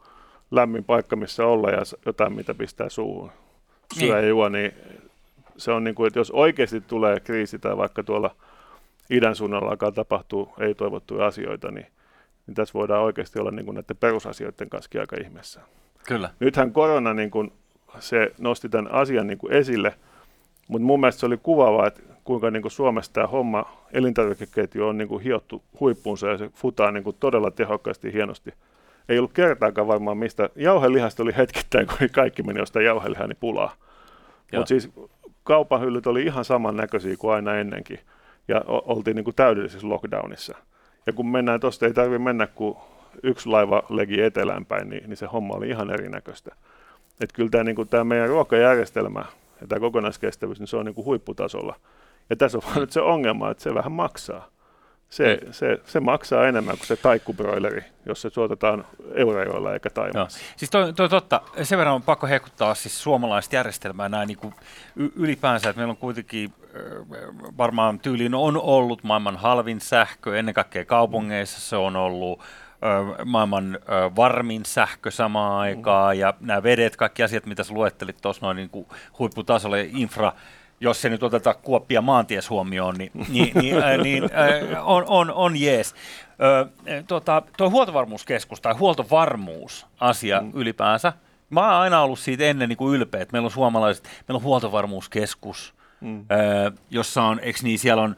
lämmin 0.51 0.83
paikka, 0.83 1.15
missä 1.15 1.45
olla 1.45 1.69
ja 1.69 1.81
jotain, 2.05 2.33
mitä 2.33 2.53
pistää 2.53 2.89
suuhun, 2.89 3.31
syö 3.93 4.01
niin. 4.01 4.23
ja 4.23 4.27
juo, 4.27 4.49
niin 4.49 4.71
se 5.57 5.71
on 5.71 5.83
niin 5.83 5.95
kuin, 5.95 6.07
että 6.07 6.19
jos 6.19 6.31
oikeasti 6.31 6.81
tulee 6.81 7.19
kriisi 7.19 7.59
tai 7.59 7.77
vaikka 7.77 8.03
tuolla 8.03 8.35
idän 9.09 9.35
suunnalla 9.35 9.69
alkaa 9.69 9.91
tapahtua 9.91 10.53
ei-toivottuja 10.59 11.25
asioita, 11.25 11.71
niin 11.71 11.87
niin 12.47 12.55
tässä 12.55 12.73
voidaan 12.73 13.03
oikeasti 13.03 13.39
olla 13.39 13.51
niin 13.51 13.65
kuin 13.65 13.75
näiden 13.75 13.97
perusasioiden 13.97 14.69
kanssa 14.69 14.99
aika 14.99 15.15
ihmeessä. 15.21 15.61
Kyllä. 16.07 16.29
Nythän 16.39 16.71
korona 16.71 17.13
niin 17.13 17.31
kuin, 17.31 17.51
se 17.99 18.31
nosti 18.37 18.69
tämän 18.69 18.91
asian 18.91 19.27
niin 19.27 19.37
kuin 19.37 19.53
esille, 19.53 19.93
mutta 20.67 20.85
mun 20.85 20.99
mielestä 20.99 21.19
se 21.19 21.25
oli 21.25 21.37
kuvaavaa, 21.43 21.87
että 21.87 22.01
kuinka 22.23 22.51
niin 22.51 22.61
kuin 22.61 22.71
Suomessa 22.71 23.13
tämä 23.13 23.27
homma, 23.27 23.65
elintarvikeketju 23.93 24.87
on 24.87 24.97
niin 24.97 25.07
kuin 25.07 25.23
hiottu 25.23 25.63
huippuunsa 25.79 26.27
ja 26.27 26.37
se 26.37 26.49
futaa 26.55 26.91
niin 26.91 27.03
kuin 27.03 27.15
todella 27.19 27.51
tehokkaasti 27.51 28.13
hienosti. 28.13 28.53
Ei 29.09 29.17
ollut 29.17 29.33
kertaakaan 29.33 29.87
varmaan 29.87 30.17
mistä. 30.17 30.49
Jauhelihasta 30.55 31.23
oli 31.23 31.37
hetkittäin, 31.37 31.87
kun 31.87 31.97
kaikki 32.11 32.43
meni 32.43 32.59
jostain 32.59 32.85
jauhelihaa, 32.85 33.27
niin 33.27 33.37
pulaa. 33.39 33.75
Mutta 34.53 34.67
siis 34.67 34.91
kaupan 35.43 35.81
hyllyt 35.81 36.07
oli 36.07 36.23
ihan 36.23 36.45
samannäköisiä 36.45 37.15
kuin 37.17 37.33
aina 37.33 37.55
ennenkin. 37.55 37.99
Ja 38.47 38.61
oltiin 38.67 39.15
niin 39.15 39.23
kuin 39.23 39.35
täydellisessä 39.35 39.89
lockdownissa. 39.89 40.55
Ja 41.05 41.13
kun 41.13 41.27
mennään 41.27 41.59
tuosta, 41.59 41.85
ei 41.85 41.93
tarvitse 41.93 42.23
mennä 42.23 42.47
kuin 42.47 42.77
yksi 43.23 43.49
laiva 43.49 43.83
legi 43.89 44.21
eteläänpäin, 44.21 44.89
niin, 44.89 45.03
niin 45.09 45.17
se 45.17 45.25
homma 45.25 45.53
oli 45.53 45.69
ihan 45.69 45.89
erinäköistä. 45.89 46.55
Että 47.21 47.35
kyllä 47.35 47.49
tämä, 47.49 47.63
niin 47.63 47.87
tämä 47.89 48.03
meidän 48.03 48.29
ruokajärjestelmä 48.29 49.25
ja 49.61 49.67
tämä 49.67 49.79
kokonaiskestävyys, 49.79 50.59
niin 50.59 50.67
se 50.67 50.77
on 50.77 50.85
niin 50.85 50.95
kuin 50.95 51.05
huipputasolla. 51.05 51.75
Ja 52.29 52.35
tässä 52.35 52.57
on 52.57 52.63
vaan 52.65 52.79
nyt 52.79 52.91
se 52.91 53.01
ongelma, 53.01 53.51
että 53.51 53.63
se 53.63 53.73
vähän 53.73 53.91
maksaa. 53.91 54.47
Se, 55.09 55.39
mm. 55.45 55.51
se, 55.51 55.79
se 55.85 55.99
maksaa 55.99 56.47
enemmän 56.47 56.77
kuin 56.77 56.87
se 56.87 56.95
taikkubroileri, 56.95 57.83
jos 58.05 58.21
se 58.21 58.29
tuotetaan 58.29 58.85
euroilla 59.15 59.73
eikä 59.73 59.89
Taimaassa. 59.89 60.39
Siis 60.57 60.71
toi, 60.71 60.93
toi 60.93 61.09
totta. 61.09 61.41
Sen 61.63 61.77
verran 61.77 61.95
on 61.95 62.01
pakko 62.01 62.27
hekuttaa 62.27 62.75
siis 62.75 63.03
suomalaista 63.03 63.55
järjestelmää 63.55 64.09
näin 64.09 64.27
niin 64.27 64.37
kuin 64.37 64.53
ylipäänsä, 65.15 65.69
että 65.69 65.79
meillä 65.79 65.91
on 65.91 65.97
kuitenkin 65.97 66.53
varmaan 67.57 67.99
tyyliin 67.99 68.35
on 68.35 68.61
ollut 68.61 69.03
maailman 69.03 69.37
halvin 69.37 69.81
sähkö, 69.81 70.39
ennen 70.39 70.53
kaikkea 70.53 70.85
kaupungeissa 70.85 71.59
se 71.59 71.75
on 71.75 71.95
ollut 71.95 72.41
maailman 73.25 73.79
varmin 74.15 74.65
sähkö 74.65 75.11
samaan 75.11 75.59
aikaan, 75.59 76.19
ja 76.19 76.33
nämä 76.39 76.63
vedet, 76.63 76.95
kaikki 76.95 77.23
asiat, 77.23 77.45
mitä 77.45 77.63
sä 77.63 77.73
luettelit 77.73 78.17
tuossa 78.21 78.45
noin 78.45 78.57
niin 78.57 78.69
kuin 78.69 78.87
huipputasolle, 79.19 79.89
infra, 79.93 80.33
jos 80.83 81.01
se 81.01 81.09
nyt 81.09 81.23
otetaan 81.23 81.55
kuoppia 81.61 82.01
maanties 82.01 82.49
huomioon, 82.49 82.95
niin, 82.97 83.11
niin, 83.29 83.51
niin, 83.61 83.83
äh, 83.83 83.97
niin 84.03 84.23
äh, 84.23 84.87
on, 84.87 85.03
on, 85.07 85.31
on 85.31 85.57
jees. 85.57 85.95
Äh, 86.29 87.03
tota, 87.07 87.41
tuo 87.57 87.69
huoltovarmuuskeskus 87.69 88.61
tai 88.61 88.73
huoltovarmuusasia 88.73 90.41
mm. 90.41 90.51
ylipäänsä, 90.53 91.13
mä 91.49 91.61
oon 91.61 91.81
aina 91.81 92.01
ollut 92.01 92.19
siitä 92.19 92.43
ennen 92.43 92.69
niin 92.69 92.77
kuin 92.77 92.95
ylpeä, 92.95 93.21
että 93.21 93.31
meillä 93.31 93.45
on 93.45 93.51
suomalaiset, 93.51 94.03
meillä 94.03 94.37
on 94.37 94.43
huoltovarmuuskeskus, 94.43 95.73
mm. 96.01 96.19
äh, 96.19 96.73
jossa 96.89 97.23
on, 97.23 97.39
eikö 97.39 97.59
niin, 97.63 97.79
siellä 97.79 98.03
on 98.03 98.15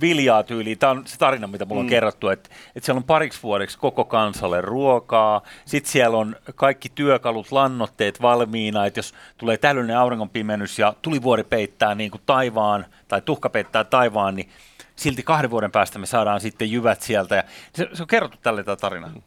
viljaa 0.00 0.42
tyyliin. 0.42 0.78
Tämä 0.78 0.90
on 0.90 1.06
se 1.06 1.18
tarina, 1.18 1.46
mitä 1.46 1.64
mulla 1.64 1.80
on 1.80 1.86
mm. 1.86 1.90
kerrottu, 1.90 2.28
että, 2.28 2.50
että 2.76 2.86
siellä 2.86 2.98
on 2.98 3.04
pariksi 3.04 3.42
vuodeksi 3.42 3.78
koko 3.78 4.04
kansalle 4.04 4.60
ruokaa. 4.60 5.42
Sitten 5.64 5.92
siellä 5.92 6.16
on 6.16 6.36
kaikki 6.54 6.88
työkalut, 6.94 7.52
lannotteet 7.52 8.22
valmiina, 8.22 8.86
että 8.86 8.98
jos 8.98 9.14
tulee 9.38 9.56
täydellinen 9.56 9.98
auringonpimennys 9.98 10.78
ja 10.78 10.94
tulivuori 11.02 11.44
peittää 11.44 11.94
niin 11.94 12.10
kuin 12.10 12.22
taivaan 12.26 12.86
tai 13.08 13.22
tuhka 13.22 13.48
peittää 13.48 13.84
taivaan, 13.84 14.36
niin 14.36 14.48
silti 14.96 15.22
kahden 15.22 15.50
vuoden 15.50 15.72
päästä 15.72 15.98
me 15.98 16.06
saadaan 16.06 16.40
sitten 16.40 16.72
jyvät 16.72 17.02
sieltä. 17.02 17.36
Ja 17.36 17.42
se, 17.74 17.88
se 17.92 18.02
on 18.02 18.06
kerrottu 18.06 18.38
tälle 18.42 18.64
tämä 18.64 18.76
tarina. 18.76 19.06
Mm. 19.06 19.22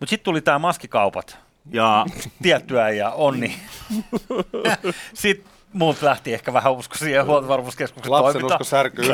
Mutta 0.00 0.10
sitten 0.10 0.24
tuli 0.24 0.40
tämä 0.40 0.58
maskikaupat 0.58 1.38
ja 1.70 2.06
tiettyä 2.42 2.90
ja 2.90 3.10
onni. 3.10 3.54
sitten 5.14 5.52
muut 5.72 6.02
lähti 6.02 6.34
ehkä 6.34 6.52
vähän 6.52 6.72
usko 6.72 6.94
siihen 6.94 7.26
huoltovarmuuskeskuksen 7.26 8.12
Lapsen 8.12 8.32
toimintaan. 8.32 8.60
usko 8.60 8.64
särkyy 8.64 9.04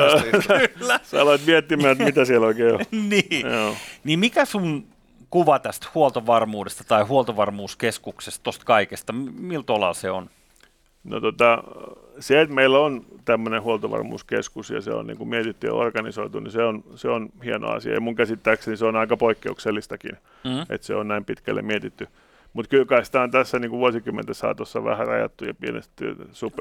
Kyllä. 0.79 1.01
Sä 1.03 1.23
aloit 1.23 1.47
miettimään, 1.47 1.93
että 1.93 2.05
mitä 2.05 2.25
siellä 2.25 2.47
oikein 2.47 2.75
on. 2.75 2.81
niin. 3.11 3.47
Joo. 3.47 3.75
niin 4.05 4.19
mikä 4.19 4.45
sun 4.45 4.87
kuva 5.31 5.59
tästä 5.59 5.87
huoltovarmuudesta 5.95 6.85
tai 6.85 7.03
huoltovarmuuskeskuksesta, 7.03 8.43
tuosta 8.43 8.65
kaikesta, 8.65 9.13
miltä 9.39 9.73
olaa 9.73 9.95
se 9.95 10.11
on? 10.11 10.31
No 11.05 11.21
tota, 11.21 11.63
se, 12.21 12.41
että 12.41 12.55
meillä 12.55 12.79
on 12.79 13.05
tämmöinen 13.25 13.63
huoltovarmuuskeskus 13.63 14.71
ja 14.71 14.81
se 14.81 14.91
on 14.91 15.07
niin 15.07 15.19
kuin 15.19 15.29
mietitty 15.29 15.67
ja 15.67 15.75
organisoitu, 15.75 16.41
niin 16.41 16.53
se 16.53 16.63
on, 16.63 16.85
se 16.95 17.09
on 17.09 17.29
hieno 17.45 17.69
asia. 17.69 17.95
Ja 17.95 18.01
mun 18.01 18.15
käsittääkseni 18.17 18.77
se 18.77 18.85
on 18.85 18.97
aika 18.97 19.17
poikkeuksellistakin, 19.17 20.13
mm-hmm. 20.45 20.63
että 20.71 20.87
se 20.87 20.95
on 20.95 21.09
näin 21.09 21.25
pitkälle 21.25 21.63
mietitty. 21.63 22.09
Mutta 22.53 22.69
kyllä 22.69 22.85
kai 22.85 23.05
sitä 23.05 23.23
on 23.23 23.31
tässä 23.31 23.59
niin 23.59 23.71
kuin 23.71 23.81
vuosikymmenten 23.81 24.35
saatossa 24.35 24.85
vähän 24.85 25.07
rajattu 25.07 25.45
ja 25.45 25.55
pienesti 25.55 26.05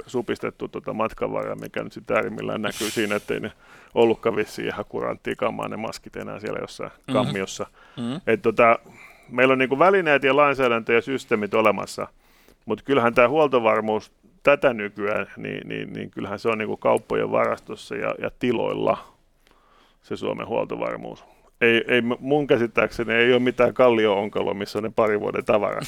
supistettu 0.06 0.68
tuota 0.68 0.94
matkanvaraa, 0.94 1.56
mikä 1.56 1.84
nyt 1.84 1.94
sitten 1.94 2.18
äärimmillään 2.18 2.62
näkyy 2.62 2.90
siinä, 2.90 3.16
ettei 3.16 3.40
ne 3.40 3.52
ollutkaan 3.94 4.36
vissiin 4.36 4.68
ihan 4.68 4.86
kuranttia 4.90 5.36
kammaa 5.36 5.68
ne 5.68 5.78
maskit 5.78 6.16
enää 6.16 6.40
siellä 6.40 6.60
jossain 6.62 6.92
mm-hmm. 6.92 7.14
kammiossa. 7.14 7.68
Mm-hmm. 7.98 8.22
Et 8.28 8.42
tota, 8.42 8.80
meillä 9.30 9.52
on 9.52 9.58
niin 9.58 9.70
kuin 9.70 9.80
välineet 9.80 10.24
ja 10.24 10.36
lainsäädäntö 10.36 10.94
ja 10.94 11.02
systeemit 11.02 11.54
olemassa, 11.54 12.08
mutta 12.66 12.84
kyllähän 12.84 13.14
tämä 13.14 13.30
huoltovarmuus 13.30 14.12
tätä 14.44 14.74
nykyään, 14.74 15.28
niin, 15.38 15.68
niin, 15.68 15.94
niin 15.94 16.10
kyllähän 16.10 16.40
se 16.40 16.50
on 16.50 16.58
niin 16.58 16.68
kuin 16.68 16.80
kauppojen 16.80 17.32
varastossa 17.32 17.96
ja, 17.96 18.16
ja 18.22 18.32
tiloilla 18.40 18.98
se 20.02 20.18
Suomen 20.18 20.48
huoltovarmuus 20.48 21.26
ei, 21.62 21.84
ei, 21.88 22.02
mun 22.20 22.48
käsittääkseni 22.48 23.14
ei 23.14 23.32
ole 23.32 23.40
mitään 23.40 23.74
kallio-onkaloa, 23.74 24.54
missä 24.54 24.80
on 24.80 24.84
ne 24.84 24.92
pari 24.96 25.20
vuoden 25.20 25.46
tavarat. 25.46 25.88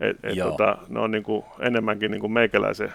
Et, 0.00 0.16
et 0.22 0.38
tota, 0.38 0.78
ne 0.88 1.00
on 1.00 1.10
niinku 1.10 1.44
enemmänkin 1.60 2.10
niinku 2.10 2.28
meikäläisen 2.28 2.94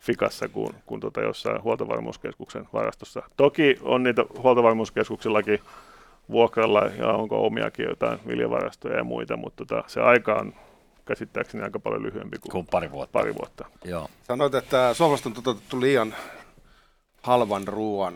fikassa 0.00 0.48
kuin, 0.48 0.74
kuin 0.86 1.00
tota 1.00 1.20
jossain 1.20 1.62
huoltovarmuuskeskuksen 1.62 2.68
varastossa. 2.72 3.22
Toki 3.36 3.78
on 3.82 4.02
niitä 4.02 4.24
huoltovarmuuskeskuksillakin 4.42 5.60
vuokralla 6.30 6.82
ja 6.98 7.08
onko 7.08 7.46
omiakin 7.46 7.86
jotain 7.88 8.18
viljavarastoja 8.26 8.96
ja 8.96 9.04
muita, 9.04 9.36
mutta 9.36 9.64
tota, 9.64 9.84
se 9.86 10.00
aika 10.00 10.34
on 10.34 10.54
käsittääkseni 11.04 11.64
aika 11.64 11.78
paljon 11.78 12.02
lyhyempi 12.02 12.38
kuin, 12.38 12.52
kuin 12.52 12.66
pari 12.70 12.90
vuotta. 12.90 13.12
Pari 13.18 13.34
vuotta. 13.34 13.64
Joo. 13.84 14.08
Sanoit, 14.22 14.54
että 14.54 14.94
Suomesta 14.94 15.28
on 15.28 15.32
toteutettu 15.32 15.80
liian 15.80 16.14
halvan 17.22 17.68
ruoan 17.68 18.14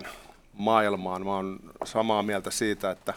maailmaan. 0.52 1.24
Mä 1.24 1.30
oon 1.30 1.60
samaa 1.84 2.22
mieltä 2.22 2.50
siitä, 2.50 2.90
että 2.90 3.14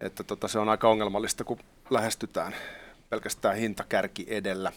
että 0.00 0.24
tota, 0.24 0.48
se 0.48 0.58
on 0.58 0.68
aika 0.68 0.88
ongelmallista, 0.88 1.44
kun 1.44 1.58
lähestytään 1.90 2.54
pelkästään 3.10 3.56
hintakärki 3.56 4.26
edellä. 4.28 4.72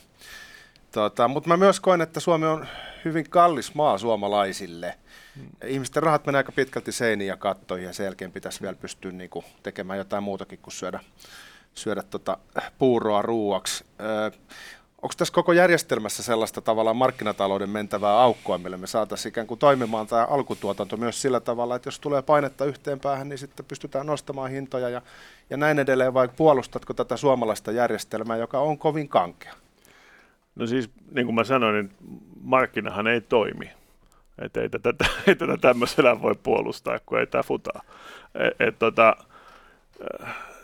Tota, 0.91 1.27
Mutta 1.27 1.47
mä 1.47 1.57
myös 1.57 1.79
koen, 1.79 2.01
että 2.01 2.19
Suomi 2.19 2.45
on 2.45 2.67
hyvin 3.05 3.29
kallis 3.29 3.75
maa 3.75 3.97
suomalaisille. 3.97 4.97
Hmm. 5.36 5.50
Ihmisten 5.65 6.03
rahat 6.03 6.25
menee 6.25 6.39
aika 6.39 6.51
pitkälti 6.51 6.91
seiniin 6.91 7.27
ja 7.27 7.38
kattoihin 7.38 7.88
ja 7.88 7.93
sen 7.93 8.03
jälkeen 8.03 8.31
pitäisi 8.31 8.62
vielä 8.62 8.75
pystyä 8.75 9.12
niinku 9.12 9.43
tekemään 9.63 10.00
jotain 10.00 10.24
muutakin 10.24 10.59
kuin 10.59 10.74
syödä, 10.74 11.00
syödä 11.74 12.03
tota 12.03 12.38
puuroa 12.77 13.21
ruuaksi. 13.21 13.86
Öö, 14.01 14.31
onko 15.01 15.13
tässä 15.18 15.34
koko 15.34 15.54
järjestelmässä 15.54 16.24
sellaista 16.24 16.62
tavallaan 16.62 16.96
markkinatalouden 16.96 17.70
mentävää 17.70 18.20
aukkoa, 18.20 18.58
millä 18.58 18.77
me 18.77 18.88
saataisiin 18.88 19.30
ikään 19.30 19.48
kuin 19.48 19.60
toimimaan 19.60 20.08
tämä 20.08 20.25
alkutuotanto 20.25 20.98
myös 20.98 21.22
sillä 21.22 21.39
tavalla, 21.39 21.75
että 21.75 21.88
jos 21.88 22.00
tulee 22.00 22.22
painetta 22.22 22.66
yhteen 22.66 23.00
päähän, 23.00 23.30
niin 23.30 23.39
sitten 23.39 23.66
pystytään 23.66 24.06
nostamaan 24.06 24.51
hintoja 24.51 24.89
ja, 24.89 25.01
ja 25.50 25.58
näin 25.58 25.80
edelleen, 25.80 26.13
vai 26.13 26.30
puolustatko 26.38 26.94
tätä 26.94 27.18
suomalaista 27.18 27.72
järjestelmää, 27.72 28.38
joka 28.38 28.60
on 28.60 28.77
kovin 28.77 29.08
kankea? 29.08 29.54
No 30.56 30.68
siis, 30.68 30.89
niin 31.12 31.25
kuin 31.25 31.36
mä 31.36 31.44
sanoin, 31.44 31.75
niin 31.75 31.92
markkinahan 32.42 33.08
ei 33.08 33.22
toimi. 33.22 33.70
Että 34.39 34.62
ei 34.62 34.70
tätä, 34.70 34.94
ei 35.27 35.36
tätä 35.36 35.58
tämmöisellä 35.58 36.22
voi 36.22 36.36
puolustaa, 36.44 37.00
kun 37.06 37.20
ei 37.20 37.27
tämä 37.27 37.44
futaa. 37.44 37.82
Et, 38.36 38.68
et, 38.68 38.80
tota, 38.80 39.16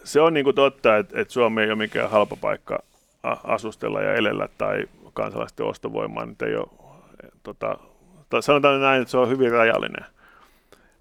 se 0.03 0.21
on 0.21 0.33
niin 0.33 0.43
kuin 0.43 0.55
totta, 0.55 0.97
että 0.97 1.21
et 1.21 1.29
Suomi 1.29 1.61
ei 1.61 1.67
ole 1.67 1.75
mikään 1.75 2.09
halpa 2.09 2.35
paikka 2.35 2.79
asustella 3.23 4.01
ja 4.01 4.13
elellä 4.13 4.47
tai 4.57 4.85
kansalaisten 5.13 5.65
ostovoimaa 5.65 6.25
nyt 6.25 6.41
ei 6.41 6.55
ole, 6.55 6.67
tota, 7.43 7.77
sanotaan 8.39 8.81
näin, 8.81 9.01
että 9.01 9.11
se 9.11 9.17
on 9.17 9.29
hyvin 9.29 9.51
rajallinen. 9.51 10.05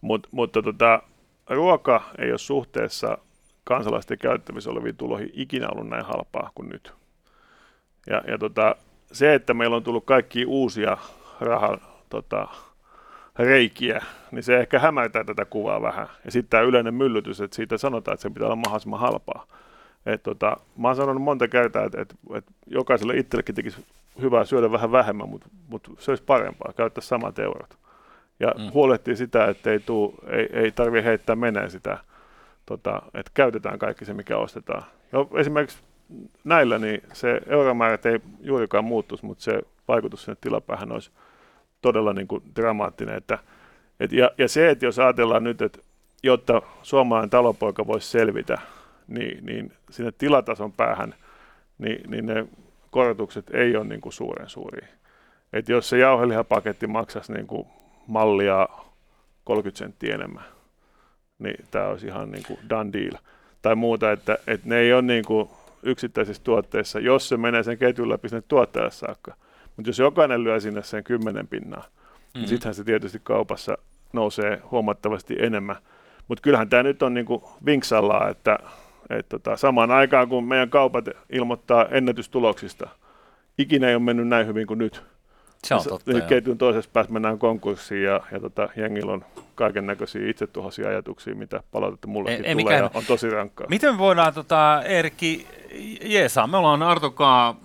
Mut, 0.00 0.28
mutta 0.30 0.62
tota, 0.62 1.02
ruoka 1.50 2.02
ei 2.18 2.30
ole 2.30 2.38
suhteessa 2.38 3.18
kansalaisten 3.64 4.18
käyttävissä 4.18 4.70
oleviin 4.70 4.96
tuloihin 4.96 5.30
ikinä 5.32 5.68
ollut 5.68 5.88
näin 5.88 6.04
halpaa 6.04 6.50
kuin 6.54 6.68
nyt. 6.68 6.92
Ja, 8.06 8.22
ja 8.26 8.38
tota, 8.38 8.76
se, 9.12 9.34
että 9.34 9.54
meillä 9.54 9.76
on 9.76 9.82
tullut 9.82 10.04
kaikki 10.04 10.46
uusia 10.46 10.98
rahan 11.40 11.80
tota, 12.08 12.48
reikiä, 13.38 14.04
niin 14.30 14.42
se 14.42 14.60
ehkä 14.60 14.78
hämärtää 14.78 15.24
tätä 15.24 15.44
kuvaa 15.44 15.82
vähän. 15.82 16.08
Ja 16.24 16.30
sitten 16.30 16.50
tämä 16.50 16.62
yleinen 16.62 16.94
myllytys, 16.94 17.40
että 17.40 17.56
siitä 17.56 17.78
sanotaan, 17.78 18.14
että 18.14 18.22
se 18.22 18.30
pitää 18.30 18.46
olla 18.46 18.56
mahdollisimman 18.56 19.00
halpaa. 19.00 19.46
Et 20.06 20.22
tota, 20.22 20.56
mä 20.76 20.88
oon 20.88 20.96
sanonut 20.96 21.22
monta 21.22 21.48
kertaa, 21.48 21.84
että 21.84 22.00
et, 22.00 22.14
et 22.34 22.44
jokaiselle 22.66 23.16
itsellekin 23.16 23.54
tekisi 23.54 23.86
hyvää 24.20 24.44
syödä 24.44 24.72
vähän 24.72 24.92
vähemmän, 24.92 25.28
mutta 25.28 25.48
mut 25.68 25.90
se 25.98 26.10
olisi 26.10 26.24
parempaa, 26.24 26.72
käyttää 26.76 27.02
samat 27.02 27.38
eurot. 27.38 27.78
Ja 28.40 28.54
mm. 28.58 28.72
huolehtii 28.74 29.16
sitä, 29.16 29.46
että 29.46 29.70
ei, 29.70 29.80
tuu, 29.80 30.14
ei, 30.26 30.48
ei 30.52 30.72
tarvitse 30.72 31.08
heittää 31.08 31.36
meneen 31.36 31.70
sitä, 31.70 31.98
tota, 32.66 33.02
että 33.14 33.30
käytetään 33.34 33.78
kaikki 33.78 34.04
se, 34.04 34.14
mikä 34.14 34.36
ostetaan. 34.36 34.82
Jo, 35.12 35.28
esimerkiksi 35.36 35.78
näillä 36.44 36.78
niin 36.78 37.02
se 37.12 37.40
euromäärät 37.46 38.06
ei 38.06 38.20
juurikaan 38.40 38.84
muuttuisi, 38.84 39.26
mutta 39.26 39.44
se 39.44 39.62
vaikutus 39.88 40.24
sinne 40.24 40.36
tilapäähän 40.40 40.92
olisi 40.92 41.10
todella 41.82 42.12
niin 42.12 42.28
kuin 42.28 42.42
dramaattinen. 42.56 43.16
Että, 43.16 43.38
et, 44.00 44.12
ja, 44.12 44.30
ja 44.38 44.48
se, 44.48 44.70
että 44.70 44.84
jos 44.84 44.98
ajatellaan 44.98 45.44
nyt, 45.44 45.62
että 45.62 45.78
jotta 46.22 46.62
suomalainen 46.82 47.30
talopoika 47.30 47.86
voisi 47.86 48.10
selvitä, 48.10 48.58
niin, 49.08 49.46
niin 49.46 49.72
sinne 49.90 50.12
tilatason 50.12 50.72
päähän, 50.72 51.14
niin, 51.78 52.10
niin 52.10 52.26
ne 52.26 52.46
korotukset 52.90 53.50
ei 53.54 53.76
ole 53.76 53.84
niin 53.84 54.00
kuin 54.00 54.12
suuren 54.12 54.48
suuria. 54.48 54.86
Et 55.52 55.68
jos 55.68 55.88
se 55.88 55.98
jauhelihapaketti 55.98 56.86
maksaisi 56.86 57.32
niin 57.32 57.46
kuin 57.46 57.66
mallia 58.06 58.68
30 59.44 59.78
senttiä 59.78 60.14
enemmän, 60.14 60.44
niin 61.38 61.64
tämä 61.70 61.86
olisi 61.86 62.06
ihan 62.06 62.30
niin 62.30 62.44
kuin 62.46 62.58
done 62.70 62.92
deal. 62.92 63.18
Tai 63.62 63.74
muuta, 63.74 64.12
että, 64.12 64.38
että 64.46 64.68
ne 64.68 64.78
ei 64.78 64.92
ole 64.92 65.02
niin 65.02 65.24
kuin 65.24 65.48
yksittäisissä 65.82 66.42
tuotteissa, 66.44 67.00
jos 67.00 67.28
se 67.28 67.36
menee 67.36 67.62
sen 67.62 67.78
ketjun 67.78 68.08
läpi 68.08 68.28
sinne 68.28 68.42
tuottajalle 68.48 68.90
saakka. 68.90 69.34
Mutta 69.76 69.88
jos 69.88 69.98
jokainen 69.98 70.44
lyö 70.44 70.60
sinne 70.60 70.82
sen 70.82 71.04
kymmenen 71.04 71.48
pinnaa, 71.48 71.80
niin 71.80 71.88
mm-hmm. 71.88 72.40
niin 72.40 72.48
sittenhän 72.48 72.74
se 72.74 72.84
tietysti 72.84 73.20
kaupassa 73.22 73.78
nousee 74.12 74.62
huomattavasti 74.70 75.36
enemmän. 75.38 75.76
Mutta 76.28 76.42
kyllähän 76.42 76.68
tämä 76.68 76.82
nyt 76.82 77.02
on 77.02 77.14
niinku 77.14 77.50
vinksalla, 77.66 78.28
että 78.28 78.58
et 79.18 79.28
tota, 79.28 79.56
samaan 79.56 79.90
aikaan 79.90 80.28
kun 80.28 80.44
meidän 80.44 80.70
kaupat 80.70 81.04
ilmoittaa 81.30 81.86
ennätystuloksista 81.90 82.88
ikinä 83.58 83.88
ei 83.88 83.94
ole 83.94 84.02
mennyt 84.02 84.28
näin 84.28 84.46
hyvin 84.46 84.66
kuin 84.66 84.78
nyt. 84.78 85.02
Se 85.64 85.74
on 85.74 85.84
totta. 85.88 86.12
Nyt 86.12 86.24
ketjun 86.24 86.58
toisessa 86.58 86.90
päässä 86.92 87.12
mennään 87.12 87.38
konkurssiin 87.38 88.02
ja, 88.02 88.20
ja 88.32 88.40
tota, 88.40 88.68
jengillä 88.76 89.12
on 89.12 89.24
kaiken 89.54 89.86
näköisiä 89.86 90.30
itsetuhoisia 90.30 90.88
ajatuksia, 90.88 91.34
mitä 91.34 91.62
palautetta 91.72 92.08
mullekin 92.08 92.44
ei, 92.44 92.56
tulee 92.56 92.74
ei 92.74 92.80
ja 92.82 92.90
on 92.94 93.04
tosi 93.06 93.30
rankkaa. 93.30 93.66
Miten 93.70 93.98
voidaan, 93.98 94.34
tota, 94.34 94.82
Erkki, 94.84 95.46
jeesaa, 96.04 96.46
me 96.46 96.56
ollaan 96.56 96.82
Artokaa 96.82 97.56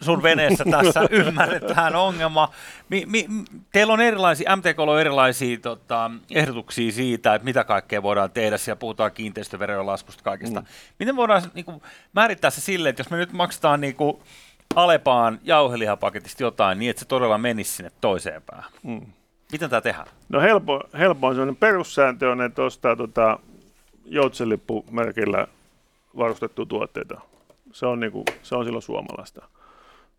sun 0.00 0.22
veneessä 0.22 0.64
tässä 0.70 1.00
ymmärretään 1.10 1.96
ongelma. 1.96 2.50
Mi, 2.88 3.04
mi, 3.06 3.26
teillä 3.72 3.92
on 3.92 4.00
erilaisia, 4.00 4.56
MTK 4.56 4.80
on 4.80 5.00
erilaisia 5.00 5.58
tota, 5.58 6.10
ehdotuksia 6.30 6.92
siitä, 6.92 7.34
että 7.34 7.44
mitä 7.44 7.64
kaikkea 7.64 8.02
voidaan 8.02 8.30
tehdä, 8.30 8.58
siellä 8.58 8.78
puhutaan 8.78 9.12
kiinteistöverojen 9.12 9.86
laskusta 9.86 10.22
kaikesta. 10.22 10.60
Mm. 10.60 10.66
Miten 10.98 11.16
voidaan 11.16 11.42
niin 11.54 11.64
kuin, 11.64 11.82
määrittää 12.12 12.50
se 12.50 12.60
silleen, 12.60 12.90
että 12.90 13.00
jos 13.00 13.10
me 13.10 13.16
nyt 13.16 13.32
maksetaan 13.32 13.80
niin 13.80 13.94
kuin, 13.96 14.22
Alepaan 14.76 15.40
jauhelihapaketista 15.42 16.42
jotain 16.42 16.78
niin, 16.78 16.90
että 16.90 17.00
se 17.00 17.06
todella 17.06 17.38
menisi 17.38 17.70
sinne 17.70 17.92
toiseen 18.00 18.42
päähän. 18.42 18.72
Mm. 18.82 19.00
Miten 19.52 19.70
tämä 19.70 19.80
tehdään? 19.80 20.06
No 20.28 20.40
helppo 20.40 21.26
on 21.26 21.34
sellainen 21.34 21.56
perussääntö 21.56 22.30
on, 22.30 22.42
että 22.42 22.62
ostaa 22.62 22.96
tota, 22.96 23.38
joutsenlippumerkillä 24.04 25.46
varustettuja 26.16 26.66
tuotteita. 26.66 27.20
Se 27.72 27.86
on, 27.86 28.00
niinku, 28.00 28.24
se 28.42 28.56
on 28.56 28.64
silloin 28.64 28.82
suomalaista. 28.82 29.48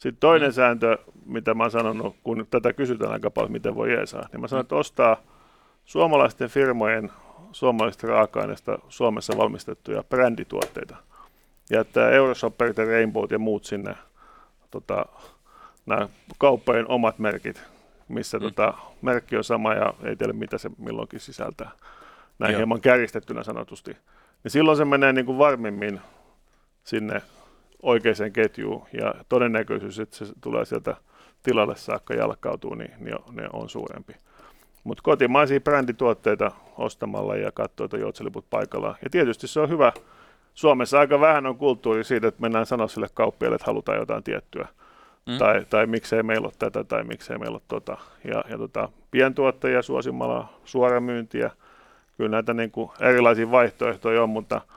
Sitten 0.01 0.19
toinen 0.19 0.49
mm. 0.49 0.53
sääntö, 0.53 0.97
mitä 1.25 1.53
mä 1.53 1.63
oon 1.63 1.71
sanonut, 1.71 2.15
kun 2.23 2.47
tätä 2.51 2.73
kysytään 2.73 3.11
aika 3.11 3.31
paljon, 3.31 3.51
miten 3.51 3.75
voi 3.75 3.91
jeesaa, 3.93 4.27
niin 4.31 4.41
mä 4.41 4.47
sanon, 4.47 4.61
että 4.61 4.75
ostaa 4.75 5.17
suomalaisten 5.85 6.49
firmojen 6.49 7.11
suomalaisista 7.51 8.07
raaka-aineista 8.07 8.79
Suomessa 8.89 9.37
valmistettuja 9.37 10.03
brändituotteita. 10.03 10.95
Ja 11.69 11.81
että 11.81 12.09
Euroshopperit 12.09 12.77
ja 12.77 12.85
Rainbow 12.85 13.25
ja 13.29 13.39
muut 13.39 13.65
sinne 13.65 13.95
tota, 14.71 15.05
nämä 15.85 16.09
kauppojen 16.37 16.87
omat 16.87 17.19
merkit, 17.19 17.63
missä 18.07 18.37
mm. 18.37 18.43
tota, 18.43 18.73
merkki 19.01 19.37
on 19.37 19.43
sama 19.43 19.73
ja 19.73 19.93
ei 20.03 20.15
tiedä 20.15 20.33
mitä 20.33 20.57
se 20.57 20.69
milloinkin 20.77 21.19
sisältää. 21.19 21.71
Näin 22.39 22.51
Joo. 22.51 22.57
hieman 22.57 22.81
kärjistettynä 22.81 23.43
sanotusti. 23.43 23.97
Niin 24.43 24.51
silloin 24.51 24.77
se 24.77 24.85
menee 24.85 25.13
niin 25.13 25.25
kuin 25.25 25.37
varmimmin 25.37 26.01
sinne 26.83 27.21
oikeaan 27.83 28.31
ketjuun 28.33 28.87
ja 29.01 29.13
todennäköisyys, 29.29 29.99
että 29.99 30.15
se 30.15 30.25
tulee 30.41 30.65
sieltä 30.65 30.95
tilalle 31.43 31.75
saakka 31.75 32.13
jalkautuu, 32.13 32.75
niin, 32.75 32.91
niin 32.99 33.15
ne 33.31 33.49
on 33.53 33.69
suurempi. 33.69 34.13
Mutta 34.83 35.03
kotimaisia 35.03 35.59
brändituotteita 35.59 36.51
ostamalla 36.77 37.35
ja 37.35 37.51
katsoa, 37.51 37.85
että 37.85 37.97
joutseliput 37.97 38.45
paikalla. 38.49 38.95
Ja 39.03 39.09
tietysti 39.09 39.47
se 39.47 39.59
on 39.59 39.69
hyvä. 39.69 39.93
Suomessa 40.53 40.99
aika 40.99 41.19
vähän 41.19 41.45
on 41.45 41.57
kulttuuri 41.57 42.03
siitä, 42.03 42.27
että 42.27 42.41
mennään 42.41 42.65
sanoa 42.65 42.87
sille 42.87 43.07
kauppialle, 43.13 43.55
että 43.55 43.65
halutaan 43.65 43.97
jotain 43.97 44.23
tiettyä. 44.23 44.67
Mm. 45.25 45.37
Tai, 45.37 45.65
tai 45.69 45.85
miksei 45.85 46.23
meillä 46.23 46.45
ole 46.45 46.53
tätä 46.59 46.83
tai 46.83 47.03
miksei 47.03 47.37
meillä 47.37 47.55
ole 47.55 47.61
tota. 47.67 47.97
Ja, 48.23 48.43
ja 48.49 48.57
tota, 48.57 48.89
pientuottajia 49.11 49.81
suosimalla 49.81 50.53
suoramyyntiä. 50.65 51.51
Kyllä 52.17 52.29
näitä 52.29 52.53
niin 52.53 52.71
kuin 52.71 52.89
erilaisia 52.99 53.51
vaihtoehtoja 53.51 54.23
on, 54.23 54.29
mutta– 54.29 54.61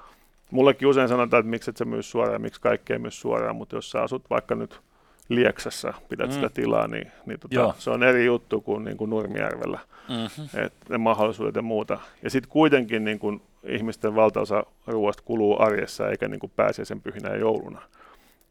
mullekin 0.51 0.89
usein 0.89 1.09
sanotaan, 1.09 1.41
että 1.41 1.51
miksi 1.51 1.71
et 1.71 1.77
sä 1.77 1.85
myy 1.85 2.03
suoraan, 2.03 2.43
miksi 2.43 2.61
kaikkea 2.61 2.99
myy 2.99 3.11
suoraan, 3.11 3.57
mutta 3.57 3.77
jos 3.77 3.91
sä 3.91 4.03
asut 4.03 4.31
vaikka 4.31 4.55
nyt 4.55 4.81
Lieksassa, 5.29 5.95
pidät 6.09 6.29
mm. 6.29 6.33
sitä 6.33 6.49
tilaa, 6.49 6.89
niin, 6.89 7.13
niin 7.27 7.41
tota, 7.41 7.75
se 7.79 7.91
on 7.91 8.03
eri 8.03 8.25
juttu 8.25 8.61
kuin, 8.61 8.85
niin 8.85 8.97
kuin 8.97 9.11
Nurmijärvellä, 9.11 9.79
mm-hmm. 10.09 10.65
et 10.65 10.73
ne 10.89 10.99
mahdollisuudet 10.99 11.55
ja 11.55 11.63
muuta. 11.63 11.99
Ja 12.23 12.31
sitten 12.31 12.51
kuitenkin 12.51 13.05
niin 13.05 13.19
kuin 13.19 13.43
ihmisten 13.63 14.15
valtaosa 14.15 14.65
ruoasta 14.87 15.23
kuluu 15.27 15.63
arjessa, 15.63 16.09
eikä 16.09 16.29
niin 16.29 16.41
kuin 16.41 16.53
pääsiäisen 16.57 17.01
pyhinä 17.01 17.29
ja 17.29 17.37
jouluna, 17.37 17.83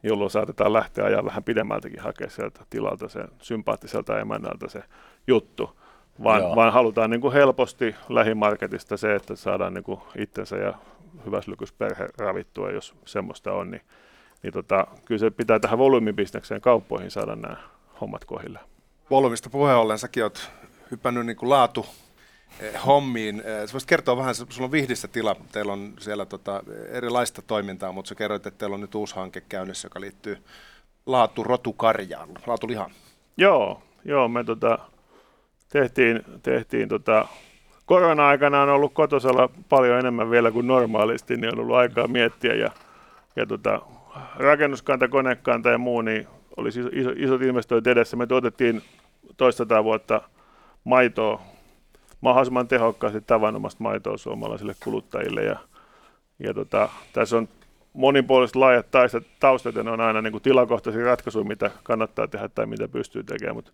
jolloin 0.03 0.31
saatetaan 0.31 0.73
lähteä 0.73 1.05
ajaa 1.05 1.25
vähän 1.25 1.43
pidemmältäkin 1.43 1.99
hakea 1.99 2.29
sieltä 2.29 2.59
tilalta 2.69 3.09
sen 3.09 3.27
sympaattiselta 3.41 4.19
emännältä 4.19 4.69
se 4.69 4.83
juttu. 5.27 5.79
Vaan, 6.23 6.55
vaan 6.55 6.73
halutaan 6.73 7.09
niin 7.09 7.21
kuin 7.21 7.33
helposti 7.33 7.95
lähimarketista 8.09 8.97
se, 8.97 9.15
että 9.15 9.35
saadaan 9.35 9.73
niin 9.73 9.83
kuin 9.83 9.99
itsensä 10.17 10.55
ja 10.55 10.73
perhe 11.77 12.09
ravittua, 12.17 12.71
jos 12.71 12.95
semmoista 13.05 13.53
on, 13.53 13.71
niin, 13.71 13.81
niin 14.43 14.53
tota, 14.53 14.87
kyllä 15.05 15.19
se 15.19 15.31
pitää 15.31 15.59
tähän 15.59 15.79
volyymibisnekseen 15.79 16.61
kauppoihin 16.61 17.11
saada 17.11 17.35
nämä 17.35 17.57
hommat 18.01 18.25
kohille. 18.25 18.59
Volyymista 19.09 19.49
puheen 19.49 19.77
ollen, 19.77 19.99
säkin 19.99 20.23
olet 20.23 20.51
hypännyt 20.91 21.25
niin 21.25 21.37
kuin 21.37 21.49
laatu 21.49 21.85
eh, 22.59 22.85
hommiin. 22.85 23.39
Eh, 23.39 23.67
sä 23.67 23.73
voisit 23.73 23.89
kertoa 23.89 24.17
vähän, 24.17 24.35
sulla 24.35 24.65
on 24.65 24.71
Vihdissä 24.71 25.07
tila, 25.07 25.35
teillä 25.51 25.73
on 25.73 25.93
siellä 25.99 26.25
tota 26.25 26.63
erilaista 26.89 27.41
toimintaa, 27.41 27.91
mutta 27.91 28.09
sä 28.09 28.15
kerroit, 28.15 28.45
että 28.45 28.57
teillä 28.57 28.73
on 28.73 28.81
nyt 28.81 28.95
uusi 28.95 29.15
hanke 29.15 29.41
käynnissä, 29.41 29.85
joka 29.85 30.01
liittyy 30.01 30.37
laatu 31.05 31.43
rotukarjaan, 31.43 32.29
laatulihaan. 32.47 32.91
Joo, 33.37 33.83
joo, 34.05 34.27
me 34.27 34.43
tota, 34.43 34.79
tehtiin, 35.69 36.21
tehtiin 36.43 36.89
tota, 36.89 37.27
korona-aikana 37.85 38.61
on 38.61 38.69
ollut 38.69 38.93
kotosalla 38.93 39.49
paljon 39.69 39.99
enemmän 39.99 40.29
vielä 40.29 40.51
kuin 40.51 40.67
normaalisti, 40.67 41.37
niin 41.37 41.53
on 41.53 41.59
ollut 41.59 41.75
aikaa 41.75 42.07
miettiä 42.07 42.53
ja, 42.53 42.71
ja 43.35 43.45
tota, 43.45 43.81
rakennuskanta, 44.35 45.07
konekanta 45.07 45.69
ja 45.69 45.77
muu, 45.77 46.01
niin 46.01 46.27
olisi 46.57 46.79
iso, 46.79 46.89
iso, 46.93 47.09
isot 47.15 47.41
investoinnit 47.41 47.87
edessä. 47.87 48.17
Me 48.17 48.27
tuotettiin 48.27 48.81
toista 49.37 49.83
vuotta 49.83 50.21
maitoa, 50.83 51.41
mahdollisimman 52.21 52.67
tehokkaasti 52.67 53.21
tavanomasta 53.21 53.83
maitoa 53.83 54.17
suomalaisille 54.17 54.75
kuluttajille 54.83 55.43
ja, 55.43 55.55
ja 56.39 56.53
tota, 56.53 56.89
tässä 57.13 57.37
on 57.37 57.47
monipuoliset 57.93 58.55
laajat 58.55 58.91
taistat, 58.91 59.23
taustat 59.39 59.75
ja 59.75 59.83
ne 59.83 59.91
on 59.91 60.01
aina 60.01 60.21
niin 60.21 60.31
kuin 60.31 60.41
tilakohtaisia 60.41 61.05
ratkaisuja, 61.05 61.45
mitä 61.45 61.71
kannattaa 61.83 62.27
tehdä 62.27 62.49
tai 62.49 62.65
mitä 62.65 62.87
pystyy 62.87 63.23
tekemään, 63.23 63.55
mutta 63.55 63.71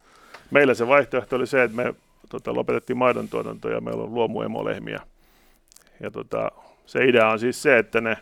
meillä 0.52 0.74
se 0.74 0.88
vaihtoehto 0.88 1.36
oli 1.36 1.48
se, 1.48 1.63
että 1.63 1.78
me 1.78 1.93
tota, 2.29 2.55
lopetettiin 2.55 2.97
maidon 2.97 3.29
tuotanto 3.29 3.69
ja 3.69 3.81
meillä 3.81 4.03
on 4.03 4.13
luomuemolehmiä. 4.13 4.99
Ja 5.99 6.11
tota, 6.11 6.51
se 6.85 7.05
idea 7.05 7.29
on 7.29 7.39
siis 7.39 7.61
se, 7.61 7.77
että 7.77 8.01
ne 8.01 8.17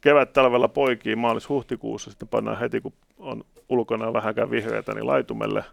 kevät-talvella 0.00 0.68
poikii 0.68 1.16
maalis-huhtikuussa, 1.16 2.10
sitten 2.10 2.28
pannaan 2.28 2.58
heti, 2.58 2.80
kun 2.80 2.92
on 3.18 3.44
ulkona 3.68 4.12
vähänkään 4.12 4.50
vihreätä, 4.50 4.94
niin 4.94 5.06
laitumelle 5.06 5.64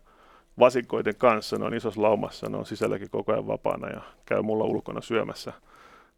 vasikoiden 0.60 1.16
kanssa. 1.16 1.58
Ne 1.58 1.66
on 1.66 1.74
isossa 1.74 2.02
laumassa, 2.02 2.50
ne 2.50 2.58
on 2.58 2.66
sisälläkin 2.66 3.10
koko 3.10 3.32
ajan 3.32 3.48
vapaana 3.48 3.88
ja 3.88 4.02
käy 4.26 4.42
mulla 4.42 4.64
ulkona 4.64 5.02
syömässä. 5.02 5.54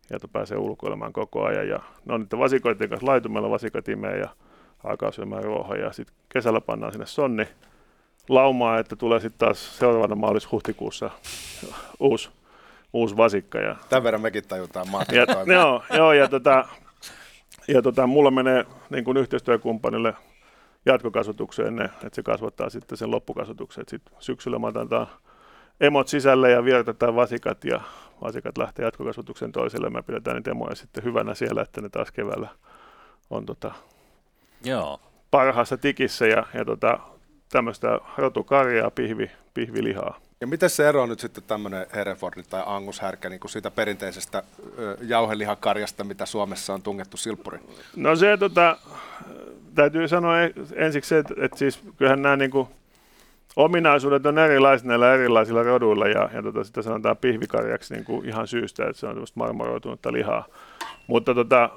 Ja 0.09 0.19
pääsee 0.31 0.57
ulkoilemaan 0.57 1.13
koko 1.13 1.43
ajan. 1.43 1.67
Ja 1.67 1.79
ne 2.05 2.13
on 2.13 2.21
niiden 2.21 2.39
vasikoiden 2.39 2.89
kanssa 2.89 3.07
laitumella, 3.07 3.49
vasikat 3.49 3.87
imee 3.87 4.17
ja 4.17 4.29
alkaa 4.83 5.11
syömään 5.11 5.43
ruohoa. 5.43 5.75
Ja 5.75 5.93
sitten 5.93 6.15
kesällä 6.29 6.61
pannaan 6.61 6.91
sinne 6.91 7.05
sonni 7.05 7.47
laumaa, 8.29 8.79
että 8.79 8.95
tulee 8.95 9.19
sitten 9.19 9.39
taas 9.39 9.77
seuraavana 9.77 10.15
maalis-huhtikuussa 10.15 11.09
uusi, 11.99 12.29
uusi 12.93 13.17
vasikka. 13.17 13.59
Ja, 13.59 13.75
Tämän 13.89 14.03
verran 14.03 14.21
mekin 14.21 14.47
tajutaan 14.47 14.87
ja, 15.11 15.53
joo, 15.53 15.83
joo, 15.93 16.13
ja, 16.13 16.27
tota, 16.27 16.67
ja 17.67 17.81
tota, 17.81 18.07
mulla 18.07 18.31
menee 18.31 18.65
niin 18.89 19.03
kuin 19.03 19.17
yhteistyökumppanille 19.17 20.13
jatkokasvatukseen 20.85 21.75
ne, 21.75 21.85
että 21.85 22.09
se 22.11 22.23
kasvattaa 22.23 22.69
sitten 22.69 22.97
sen 22.97 23.11
loppukasvatuksen. 23.11 23.85
Sitten 23.87 24.15
syksyllä 24.19 24.59
mä 24.59 24.67
otan 24.67 25.07
emot 25.81 26.07
sisälle 26.07 26.51
ja 26.51 26.63
vierotetaan 26.65 27.15
vasikat 27.15 27.65
ja 27.65 27.81
vasikat 28.21 28.57
lähtee 28.57 28.85
jatkokasvatuksen 28.85 29.51
toiselle. 29.51 29.89
Me 29.89 30.01
pidetään 30.01 30.35
niitä 30.35 30.51
emoja 30.51 30.75
sitten 30.75 31.03
hyvänä 31.03 31.35
siellä, 31.35 31.61
että 31.61 31.81
ne 31.81 31.89
taas 31.89 32.11
keväällä 32.11 32.47
on 33.29 33.45
tota, 33.45 33.71
Joo. 34.63 34.99
parhaassa 35.31 35.77
tikissä 35.77 36.27
ja, 36.27 36.45
ja 36.53 36.65
tota, 36.65 36.99
tämmöistä 37.53 37.99
rotukarjaa, 38.17 38.91
pihvi, 38.91 39.31
pihvilihaa. 39.53 40.19
Ja 40.41 40.47
miten 40.47 40.69
se 40.69 40.89
ero 40.89 41.03
on 41.03 41.09
nyt 41.09 41.19
sitten 41.19 41.43
tämmöinen 41.47 41.85
Hereford 41.95 42.43
tai 42.49 42.63
Angus-härkä 42.65 43.29
niin 43.29 43.39
kuin 43.39 43.51
siitä 43.51 43.71
perinteisestä 43.71 44.43
jauhelihakarjasta, 45.01 46.03
mitä 46.03 46.25
Suomessa 46.25 46.73
on 46.73 46.81
tungettu 46.81 47.17
silppuri? 47.17 47.59
No 47.95 48.15
se, 48.15 48.37
tota, 48.37 48.77
täytyy 49.75 50.07
sanoa 50.07 50.35
ensiksi 50.75 51.09
se, 51.09 51.17
että, 51.17 51.33
että 51.37 51.57
siis 51.57 51.83
kyllähän 51.97 52.21
nämä 52.21 52.35
niin 52.35 52.51
kuin, 52.51 52.67
ominaisuudet 53.55 54.25
on 54.25 54.39
erilaiset 54.39 54.87
näillä 54.87 55.13
erilaisilla 55.13 55.63
roduilla 55.63 56.07
ja, 56.07 56.29
ja 56.33 56.43
tota, 56.43 56.63
sitä 56.63 56.81
sanotaan 56.81 57.17
pihvikarjaksi 57.17 57.93
niin 57.93 58.05
kuin 58.05 58.25
ihan 58.25 58.47
syystä, 58.47 58.83
että 58.83 58.99
se 58.99 59.07
on 59.07 59.13
tämmöistä 59.13 59.39
marmoroitunutta 59.39 60.13
lihaa. 60.13 60.45
Mutta 61.07 61.35
tota, 61.35 61.69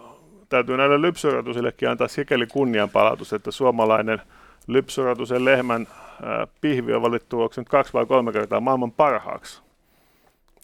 täytyy 0.49 0.77
näille 0.77 1.03
lypsyrotusillekin 1.03 1.89
antaa 1.89 2.09
sikäli 2.09 2.47
kunnianpalautus, 2.47 3.33
että 3.33 3.51
suomalainen– 3.51 4.23
lypsyrotusen 4.67 5.45
lehmän 5.45 5.89
ää, 6.23 6.47
pihvi 6.61 6.95
on 6.95 7.03
valittu 7.03 7.43
onko 7.43 7.55
nyt 7.57 7.69
kaksi 7.69 7.93
vai 7.93 8.07
kolme 8.07 8.33
kertaa 8.33 8.61
maailman 8.61 8.93
parhaaksi. 8.93 9.63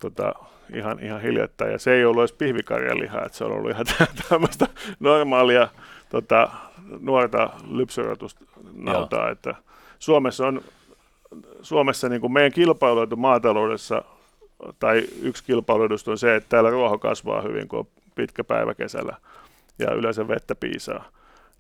Tota, 0.01 0.35
ihan, 0.75 1.01
ihan 1.01 1.23
hiljattain. 1.23 1.73
Ja 1.73 1.79
se 1.79 1.93
ei 1.95 2.05
ollut 2.05 2.21
edes 2.21 2.33
pihvikarjalihaa, 2.33 3.25
että 3.25 3.39
se 3.39 3.45
on 3.45 3.53
ollut 3.53 3.71
ihan 3.71 3.87
tämmöistä 4.29 4.67
normaalia 5.01 5.69
tota, 6.11 6.49
nuorta 7.01 7.51
lypsyrotusta 7.71 8.45
nautaa. 8.73 9.31
Että 9.31 9.55
Suomessa 9.99 10.47
on 10.47 10.63
Suomessa 11.63 12.09
niin 12.09 12.21
kuin 12.21 12.33
meidän 12.33 12.53
kilpailuetu 12.53 13.17
maataloudessa, 13.17 14.05
tai 14.79 15.03
yksi 15.23 15.45
kilpailuedusta 15.45 16.11
on 16.11 16.19
se, 16.19 16.37
että 16.37 16.49
täällä 16.49 16.71
ruoho 16.71 16.99
kasvaa 16.99 17.43
hyvin, 17.43 17.69
kun 17.69 17.79
on 17.79 17.87
pitkä 18.15 18.45
päivä 18.45 18.75
kesällä 18.75 19.17
ja 19.79 19.95
yleensä 19.95 20.29
vettä 20.29 20.55
piisaa 20.55 21.05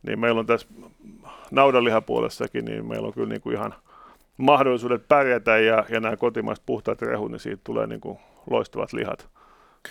niin 0.03 0.21
meillä 0.21 0.39
on 0.39 0.47
tässä 0.47 0.67
naudanlihapuolessakin, 1.51 2.65
niin 2.65 2.87
meillä 2.87 3.07
on 3.07 3.15
kyllä 3.15 3.29
niin 3.29 3.41
kuin 3.41 3.57
ihan 3.57 3.75
mahdollisuudet 4.37 5.09
pärjätä 5.09 5.59
ja, 5.59 5.85
ja 5.89 6.01
nämä 6.01 6.17
kotimaiset 6.17 6.67
puhtaat 6.67 7.03
rehut, 7.03 7.31
niin 7.31 7.41
siitä 7.41 7.61
tulee 7.65 7.87
niin 7.87 8.01
kuin 8.01 8.19
loistavat 8.51 8.93
lihat. 8.93 9.29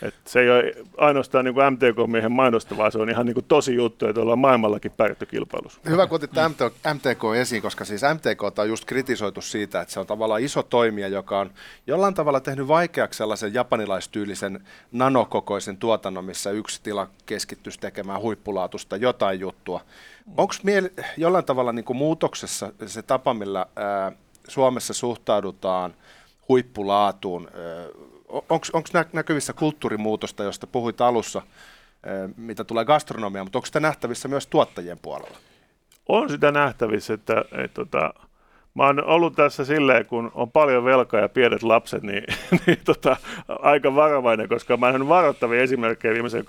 Et 0.01 0.15
se 0.25 0.39
ei 0.39 0.49
ole 0.49 0.73
ainoastaan 0.97 1.45
niin 1.45 1.55
MTK-miehen 1.55 2.31
mainosta, 2.31 2.77
vaan 2.77 2.91
se 2.91 2.99
on 2.99 3.09
ihan 3.09 3.25
niin 3.25 3.33
kuin 3.33 3.45
tosi 3.47 3.75
juttu, 3.75 4.07
että 4.07 4.21
ollaan 4.21 4.39
maailmallakin 4.39 4.91
pärjätty 4.91 5.25
kilpailussa. 5.25 5.81
Hyvä, 5.89 6.07
kun 6.07 6.15
otit 6.15 6.31
MTK 6.93 7.23
esiin, 7.39 7.61
koska 7.61 7.85
siis 7.85 8.01
MTK 8.01 8.59
on 8.59 8.69
just 8.69 8.85
kritisoitu 8.85 9.41
siitä, 9.41 9.81
että 9.81 9.93
se 9.93 9.99
on 9.99 10.07
tavallaan 10.07 10.41
iso 10.41 10.63
toimija, 10.63 11.07
joka 11.07 11.39
on 11.39 11.51
jollain 11.87 12.13
tavalla 12.13 12.39
tehnyt 12.39 12.67
vaikeaksi 12.67 13.17
sellaisen 13.17 13.53
japanilaistyylisen 13.53 14.65
nanokokoisen 14.91 15.77
tuotannon, 15.77 16.25
missä 16.25 16.51
yksi 16.51 16.79
tila 16.83 17.07
keskittyisi 17.25 17.79
tekemään 17.79 18.21
huippulaatusta 18.21 18.95
jotain 18.97 19.39
juttua. 19.39 19.81
Onko 20.37 20.53
miele- 20.63 20.91
jollain 21.17 21.45
tavalla 21.45 21.71
niin 21.71 21.85
kuin 21.85 21.97
muutoksessa 21.97 22.71
se 22.85 23.01
tapa, 23.01 23.33
millä 23.33 23.65
ää, 23.75 24.11
Suomessa 24.47 24.93
suhtaudutaan 24.93 25.93
huippulaatuun, 26.49 27.49
onko 28.49 28.89
näkyvissä 29.13 29.53
kulttuurimuutosta, 29.53 30.43
josta 30.43 30.67
puhuit 30.67 31.01
alussa, 31.01 31.41
mitä 32.37 32.63
tulee 32.63 32.85
gastronomiaan, 32.85 33.45
mutta 33.45 33.57
onko 33.57 33.65
sitä 33.65 33.79
nähtävissä 33.79 34.27
myös 34.27 34.47
tuottajien 34.47 34.99
puolella? 35.01 35.37
On 36.07 36.29
sitä 36.29 36.51
nähtävissä, 36.51 37.13
että, 37.13 37.41
että, 37.41 37.61
että 37.63 37.75
tota, 37.75 38.13
mä 38.73 38.85
oon 38.85 39.03
ollut 39.03 39.35
tässä 39.35 39.65
silleen, 39.65 40.05
kun 40.05 40.31
on 40.35 40.51
paljon 40.51 40.85
velkaa 40.85 41.19
ja 41.19 41.29
pienet 41.29 41.63
lapset, 41.63 42.03
niin, 42.03 42.23
niin 42.65 42.79
tota, 42.85 43.17
aika 43.47 43.95
varovainen, 43.95 44.49
koska 44.49 44.77
mä 44.77 44.87
oon 44.87 45.09
varoittavia 45.09 45.61
esimerkkejä 45.61 46.13
viimeisen 46.13 46.45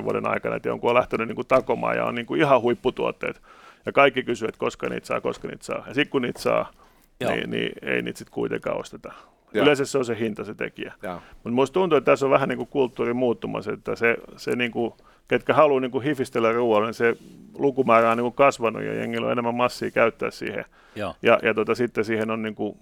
20-30 0.00 0.04
vuoden 0.04 0.26
aikana, 0.26 0.56
että 0.56 0.68
jonkun 0.68 0.90
on 0.90 0.96
lähtenyt 0.96 1.28
niin 1.28 1.36
kuin 1.36 1.46
takomaan 1.46 1.96
ja 1.96 2.04
on 2.04 2.14
niin 2.14 2.26
kuin 2.26 2.40
ihan 2.40 2.62
huipputuotteet. 2.62 3.42
Ja 3.86 3.92
kaikki 3.92 4.22
kysyvät, 4.22 4.48
että 4.48 4.58
koska 4.58 4.88
niitä 4.88 5.06
saa, 5.06 5.20
koska 5.20 5.48
niitä 5.48 5.64
saa. 5.64 5.84
Ja 5.86 5.94
sitten 5.94 6.10
kun 6.10 6.22
niitä 6.22 6.40
saa, 6.40 6.72
niin, 7.20 7.50
niin 7.50 7.72
ei 7.82 8.02
niitä 8.02 8.18
sitten 8.18 8.34
kuitenkaan 8.34 8.80
osteta. 8.80 9.12
Ja. 9.54 9.62
Yleensä 9.62 9.84
se 9.84 9.98
on 9.98 10.04
se 10.04 10.18
hinta 10.18 10.44
se 10.44 10.54
tekijä. 10.54 10.92
Mutta 11.14 11.48
minusta 11.50 11.74
tuntuu, 11.74 11.98
että 11.98 12.12
tässä 12.12 12.26
on 12.26 12.30
vähän 12.30 12.48
niin 12.48 12.56
kuin 12.56 12.68
kulttuuri 12.68 13.14
muuttumassa, 13.14 13.72
että 13.72 13.96
se, 13.96 14.16
se 14.36 14.56
niin 14.56 14.70
kuin, 14.70 14.94
ketkä 15.28 15.54
haluaa 15.54 15.80
niin 15.80 15.90
kuin 15.90 16.04
hifistellä 16.04 16.52
ruoalla, 16.52 16.86
niin 16.86 16.94
se 16.94 17.16
lukumäärä 17.54 18.10
on 18.10 18.16
niin 18.16 18.24
kuin 18.24 18.34
kasvanut 18.34 18.82
ja 18.82 18.94
jengillä 18.94 19.26
on 19.26 19.32
enemmän 19.32 19.54
massia 19.54 19.90
käyttää 19.90 20.30
siihen. 20.30 20.64
Ja, 20.96 21.14
ja, 21.22 21.38
ja 21.42 21.54
tota, 21.54 21.74
sitten 21.74 22.04
siihen 22.04 22.30
on 22.30 22.42
niin 22.42 22.54
kuin 22.54 22.78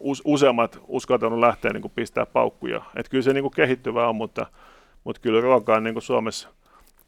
us, 0.00 0.22
useammat 0.24 0.80
uskaltanut 0.88 1.38
lähteä 1.38 1.72
niin 1.72 1.82
kuin 1.82 1.92
pistää 1.94 2.26
paukkuja. 2.26 2.82
Et 2.96 3.08
kyllä 3.08 3.22
se 3.22 3.32
niin 3.32 3.44
kuin 3.44 3.54
kehittyvä 3.56 4.08
on, 4.08 4.16
mutta, 4.16 4.46
mutta 5.04 5.20
kyllä 5.20 5.40
ruoka 5.40 5.74
on 5.74 5.84
niin 5.84 5.94
kuin 5.94 6.02
Suomessa 6.02 6.48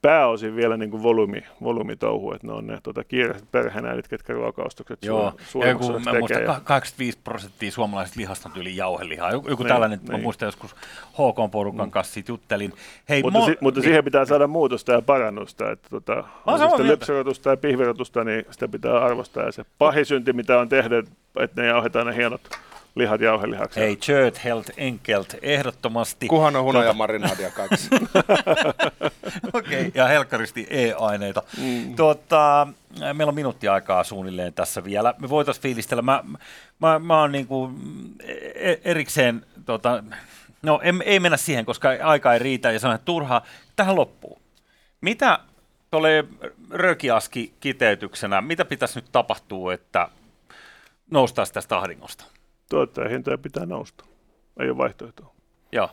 pääosin 0.05 0.57
vielä 0.57 0.77
niin 0.77 0.91
kuin 0.91 1.03
volyymi, 1.03 1.43
volyymitouhu, 1.63 2.33
että 2.33 2.47
ne 2.47 2.53
on 2.53 2.67
ne 2.67 2.79
tota, 2.83 3.05
kiireiset 3.05 3.51
perheenäidit, 3.53 4.09
ketkä 4.09 4.33
ruokaostokset 4.33 5.05
Joo, 5.05 5.33
joku, 5.69 5.93
mä 5.93 6.19
muistan, 6.19 6.43
ja... 6.43 6.61
85 6.65 7.19
prosenttia 7.25 7.71
suomalaisista 7.71 8.21
lihasta 8.21 8.49
on 8.49 8.61
yli 8.61 8.77
jauhelihaa. 8.77 9.31
Joku, 9.31 9.49
joku 9.49 9.63
niin, 9.63 9.69
tällainen, 9.69 9.99
niin. 9.99 10.13
mä 10.13 10.19
muistan 10.19 10.47
joskus 10.47 10.77
HK-porukan 11.13 11.87
mm. 11.87 11.91
kanssa 11.91 12.15
siitä 12.15 12.33
juttelin. 12.33 12.73
Hei, 13.09 13.23
mutta, 13.23 13.39
mo- 13.39 13.47
si- 13.47 13.59
mutta 13.61 13.81
niin. 13.81 13.85
siihen 13.85 14.05
pitää 14.05 14.25
saada 14.25 14.47
muutosta 14.47 14.93
ja 14.93 15.03
parannusta, 15.03 15.71
että 15.71 15.89
tota, 15.91 16.25
on 16.47 16.87
lypsyrotusta 16.87 17.51
ja 17.51 17.57
pihvirotusta, 17.57 18.25
niin 18.25 18.45
sitä 18.51 18.69
pitää 18.69 18.99
arvostaa. 18.99 19.45
Ja 19.45 19.53
se 19.53 19.65
pahisynti, 19.79 20.33
mitä 20.33 20.59
on 20.59 20.69
tehdä, 20.69 20.99
että 21.41 21.63
ne 21.63 21.69
jauhetaan 21.69 22.07
ne 22.07 22.17
hienot 22.17 22.41
lihat 22.95 23.21
jauhelihaksi. 23.21 23.81
Ei, 23.81 23.97
Chert, 23.97 24.45
Helt, 24.45 24.71
Enkelt, 24.77 25.35
ehdottomasti. 25.43 26.29
Kuhan 26.29 26.57
on 26.57 26.65
hunaja 26.65 26.85
tuota... 26.85 26.97
marinaadia 26.97 27.51
kaikissa. 27.51 27.91
Okei, 29.53 29.81
okay, 29.81 29.91
ja 29.95 30.07
helkkaristi 30.07 30.67
E-aineita. 30.71 31.43
Mm. 31.59 31.97
Tuota, 31.97 32.67
meillä 33.13 33.31
on 33.31 33.35
minuutti 33.35 33.69
aikaa 33.69 34.05
suunnilleen 34.05 34.55
tässä 34.55 34.85
vielä. 34.85 35.15
Me 35.19 35.29
voitaisiin 35.29 35.63
fiilistellä. 35.63 36.03
Mä, 36.03 36.25
mä, 36.79 36.99
mä 36.99 37.21
oon 37.21 37.33
niinku 37.33 37.71
e, 38.55 38.75
erikseen, 38.85 39.47
tota, 39.65 40.05
no 40.63 40.81
ei, 40.83 40.93
ei 41.05 41.21
mennä 41.21 41.37
siihen, 41.37 41.65
koska 41.65 41.89
aika 42.03 42.33
ei 42.33 42.39
riitä 42.39 42.73
ja 42.73 42.79
sanon, 42.81 42.95
että 42.95 43.05
turhaa. 43.05 43.43
Tähän 43.77 43.97
loppuu. 43.97 44.39
Mitä 45.01 45.39
tuolle 45.91 46.25
rökiaski 46.71 47.55
kiteytyksenä, 47.61 48.41
mitä 48.41 48.65
pitäisi 48.65 48.99
nyt 48.99 49.09
tapahtua, 49.13 49.75
että 49.75 50.09
noustaisi 51.11 51.53
tästä 51.53 51.79
ahdingosta? 51.79 52.25
Hintoja 53.11 53.39
pitää 53.39 53.67
nousta. 53.67 54.05
Ei 54.61 54.71
ole 54.71 54.79
vaihtoehtoa. 54.79 55.35
Joo. 55.73 55.91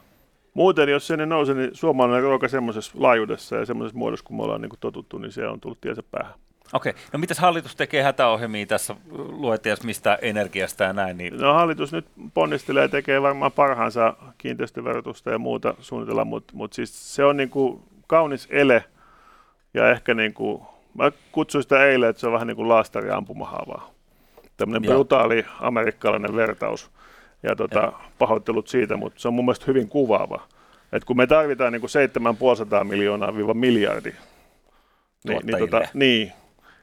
Muuten, 0.53 0.89
jos 0.89 1.07
se 1.07 1.17
ne 1.17 1.25
nouse, 1.25 1.53
niin 1.53 1.69
suomalainen 1.73 2.23
ruoka 2.23 2.47
semmoisessa 2.47 2.91
laajuudessa 2.95 3.55
ja 3.55 3.65
semmoisessa 3.65 3.97
muodossa, 3.97 4.25
kun 4.25 4.37
me 4.37 4.43
ollaan 4.43 4.61
niin 4.61 4.71
totuttu, 4.79 5.17
niin 5.17 5.31
se 5.31 5.47
on 5.47 5.59
tullut 5.59 5.81
tiensä 5.81 6.03
päähän. 6.11 6.33
Okei. 6.73 6.93
No 7.13 7.19
mitäs 7.19 7.39
hallitus 7.39 7.75
tekee 7.75 8.03
hätäohjelmia 8.03 8.65
tässä, 8.65 8.95
luettiin 9.11 9.77
mistä 9.83 10.19
energiasta 10.21 10.83
ja 10.83 10.93
näin? 10.93 11.17
Niin... 11.17 11.37
No 11.37 11.53
hallitus 11.53 11.91
nyt 11.91 12.05
ponnistelee 12.33 12.83
ja 12.83 12.89
tekee 12.89 13.21
varmaan 13.21 13.51
parhaansa 13.51 14.13
kiinteistöverotusta 14.37 15.31
ja 15.31 15.39
muuta 15.39 15.73
suunnitella, 15.79 16.25
mutta 16.25 16.53
mut 16.55 16.73
siis 16.73 17.15
se 17.15 17.25
on 17.25 17.37
niin 17.37 17.49
kuin 17.49 17.83
kaunis 18.07 18.47
ele 18.51 18.83
ja 19.73 19.91
ehkä 19.91 20.13
niin 20.13 20.33
kuin, 20.33 20.61
mä 20.93 21.11
kutsuin 21.31 21.63
sitä 21.63 21.85
eilen, 21.85 22.09
että 22.09 22.19
se 22.19 22.27
on 22.27 22.33
vähän 22.33 22.47
niin 22.47 22.55
kuin 22.55 22.69
laastari 22.69 23.11
ampumahaavaa 23.11 23.90
tämmöinen 24.61 24.91
brutaali 24.91 25.45
amerikkalainen 25.59 26.35
vertaus. 26.35 26.91
Ja 27.43 27.55
tota, 27.55 27.93
pahoittelut 28.17 28.67
siitä, 28.67 28.97
mutta 28.97 29.19
se 29.19 29.27
on 29.27 29.33
mun 29.33 29.45
mielestä 29.45 29.65
hyvin 29.67 29.87
kuvaava. 29.89 30.47
Et 30.93 31.05
kun 31.05 31.17
me 31.17 31.27
tarvitaan 31.27 31.73
niin 31.73 31.79
kuin 31.79 31.89
750 31.89 32.83
miljoonaa 32.83 33.35
viiva 33.35 33.53
miljardi, 33.53 34.13
niin, 35.27 35.39
niin, 35.43 35.57
tota, 35.59 35.81
niin 35.93 36.31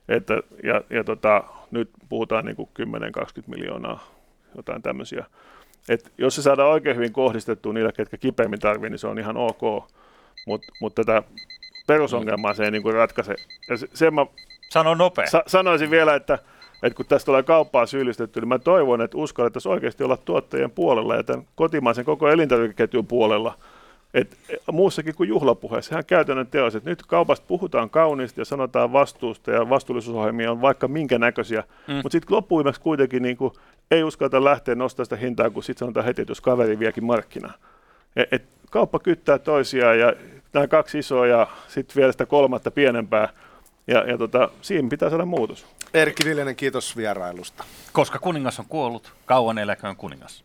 että, 0.09 0.35
ja, 0.65 0.83
ja 0.91 1.05
tota, 1.05 1.45
nyt 1.71 1.91
puhutaan 2.09 2.45
niin 2.45 2.57
kuin 2.57 2.69
10-20 2.83 2.83
miljoonaa, 3.47 4.11
jotain 4.57 4.83
tämmöisiä. 4.83 5.25
Et 5.89 6.13
jos 6.19 6.35
se 6.35 6.43
saadaan 6.43 6.71
oikein 6.71 6.97
hyvin 6.97 7.13
kohdistettua 7.13 7.73
niille, 7.73 7.93
ketkä 7.93 8.17
kipeimmin 8.17 8.61
tarvitsevat, 8.61 8.91
niin 8.91 8.99
se 8.99 9.07
on 9.07 9.19
ihan 9.19 9.37
ok, 9.37 9.91
mutta 10.47 10.73
mut 10.81 10.95
tätä 10.95 11.23
perusongelmaa 11.87 12.55
se 12.55 12.65
ei 12.65 12.71
niin 12.71 12.95
ratkaise. 12.95 13.35
Ja 13.69 13.77
se, 13.77 13.87
sen 13.95 14.15
mä 14.15 14.27
Sano 14.69 14.95
nopea. 14.95 15.27
Sa- 15.27 15.43
sanoisin 15.47 15.91
vielä, 15.91 16.15
että 16.15 16.39
että 16.83 16.97
kun 16.97 17.07
tästä 17.07 17.27
tulee 17.27 17.43
kauppaa 17.43 17.87
syyllistetty, 17.87 18.41
niin 18.41 18.49
mä 18.49 18.59
toivon, 18.59 19.01
että 19.01 19.17
uskallettaisiin 19.17 19.73
oikeasti 19.73 20.05
olla 20.05 20.17
tuottajien 20.17 20.71
puolella 20.71 21.15
ja 21.15 21.23
tämän 21.23 21.45
kotimaisen 21.55 22.05
koko 22.05 22.29
elintarvikeketjun 22.29 23.07
puolella. 23.07 23.55
Et 24.15 24.37
muussakin 24.73 25.15
kuin 25.15 25.29
juhlapuheessa, 25.29 25.95
ihan 25.95 26.05
käytännön 26.05 26.47
teos, 26.47 26.75
että 26.75 26.91
nyt 26.91 27.03
kaupasta 27.03 27.47
puhutaan 27.49 27.91
kauniisti 27.91 28.41
ja 28.41 28.45
sanotaan 28.45 28.93
vastuusta 28.93 29.51
ja 29.51 29.69
vastuullisuusohjelmia 29.69 30.51
on 30.51 30.61
vaikka 30.61 30.89
minkä 30.89 31.19
näköisiä, 31.19 31.65
mm. 31.87 31.95
mutta 31.95 32.11
sitten 32.11 32.37
loppuimeksi 32.37 32.81
kuitenkin 32.81 33.23
niin 33.23 33.37
kuin, 33.37 33.53
ei 33.91 34.03
uskalleta 34.03 34.45
lähteä 34.45 34.75
nostamaan 34.75 35.07
sitä 35.07 35.17
hintaa, 35.17 35.51
kun 35.51 35.63
sitten 35.63 35.79
sanotaan 35.79 36.07
heti, 36.07 36.23
että 36.23 36.31
jos 36.31 36.41
kaveri 36.41 36.79
viekin 36.79 37.05
markkinaa. 37.05 37.53
Et, 38.17 38.33
et 38.33 38.43
kauppa 38.71 38.99
kyttää 38.99 39.39
toisiaan 39.39 39.99
ja 39.99 40.13
nämä 40.53 40.67
kaksi 40.67 40.99
isoa 40.99 41.27
ja 41.27 41.47
sitten 41.69 41.97
vielä 41.97 42.13
sitä 42.13 42.27
kolmatta 42.27 42.71
pienempää, 42.71 43.29
ja, 43.89 44.05
ja 44.05 44.19
tota, 44.19 44.49
siinä 44.63 44.89
pitää 44.89 45.11
saada 45.11 45.25
muutos. 45.25 45.67
Erkki 45.95 46.25
Viljanen, 46.25 46.57
kiitos 46.57 46.97
vierailusta. 46.97 47.65
Koska 47.93 48.19
kuningas 48.19 48.59
on 48.59 48.67
kuollut, 48.69 49.13
kauan 49.27 49.59
eläköön 49.59 49.97
kuningas. 49.97 50.45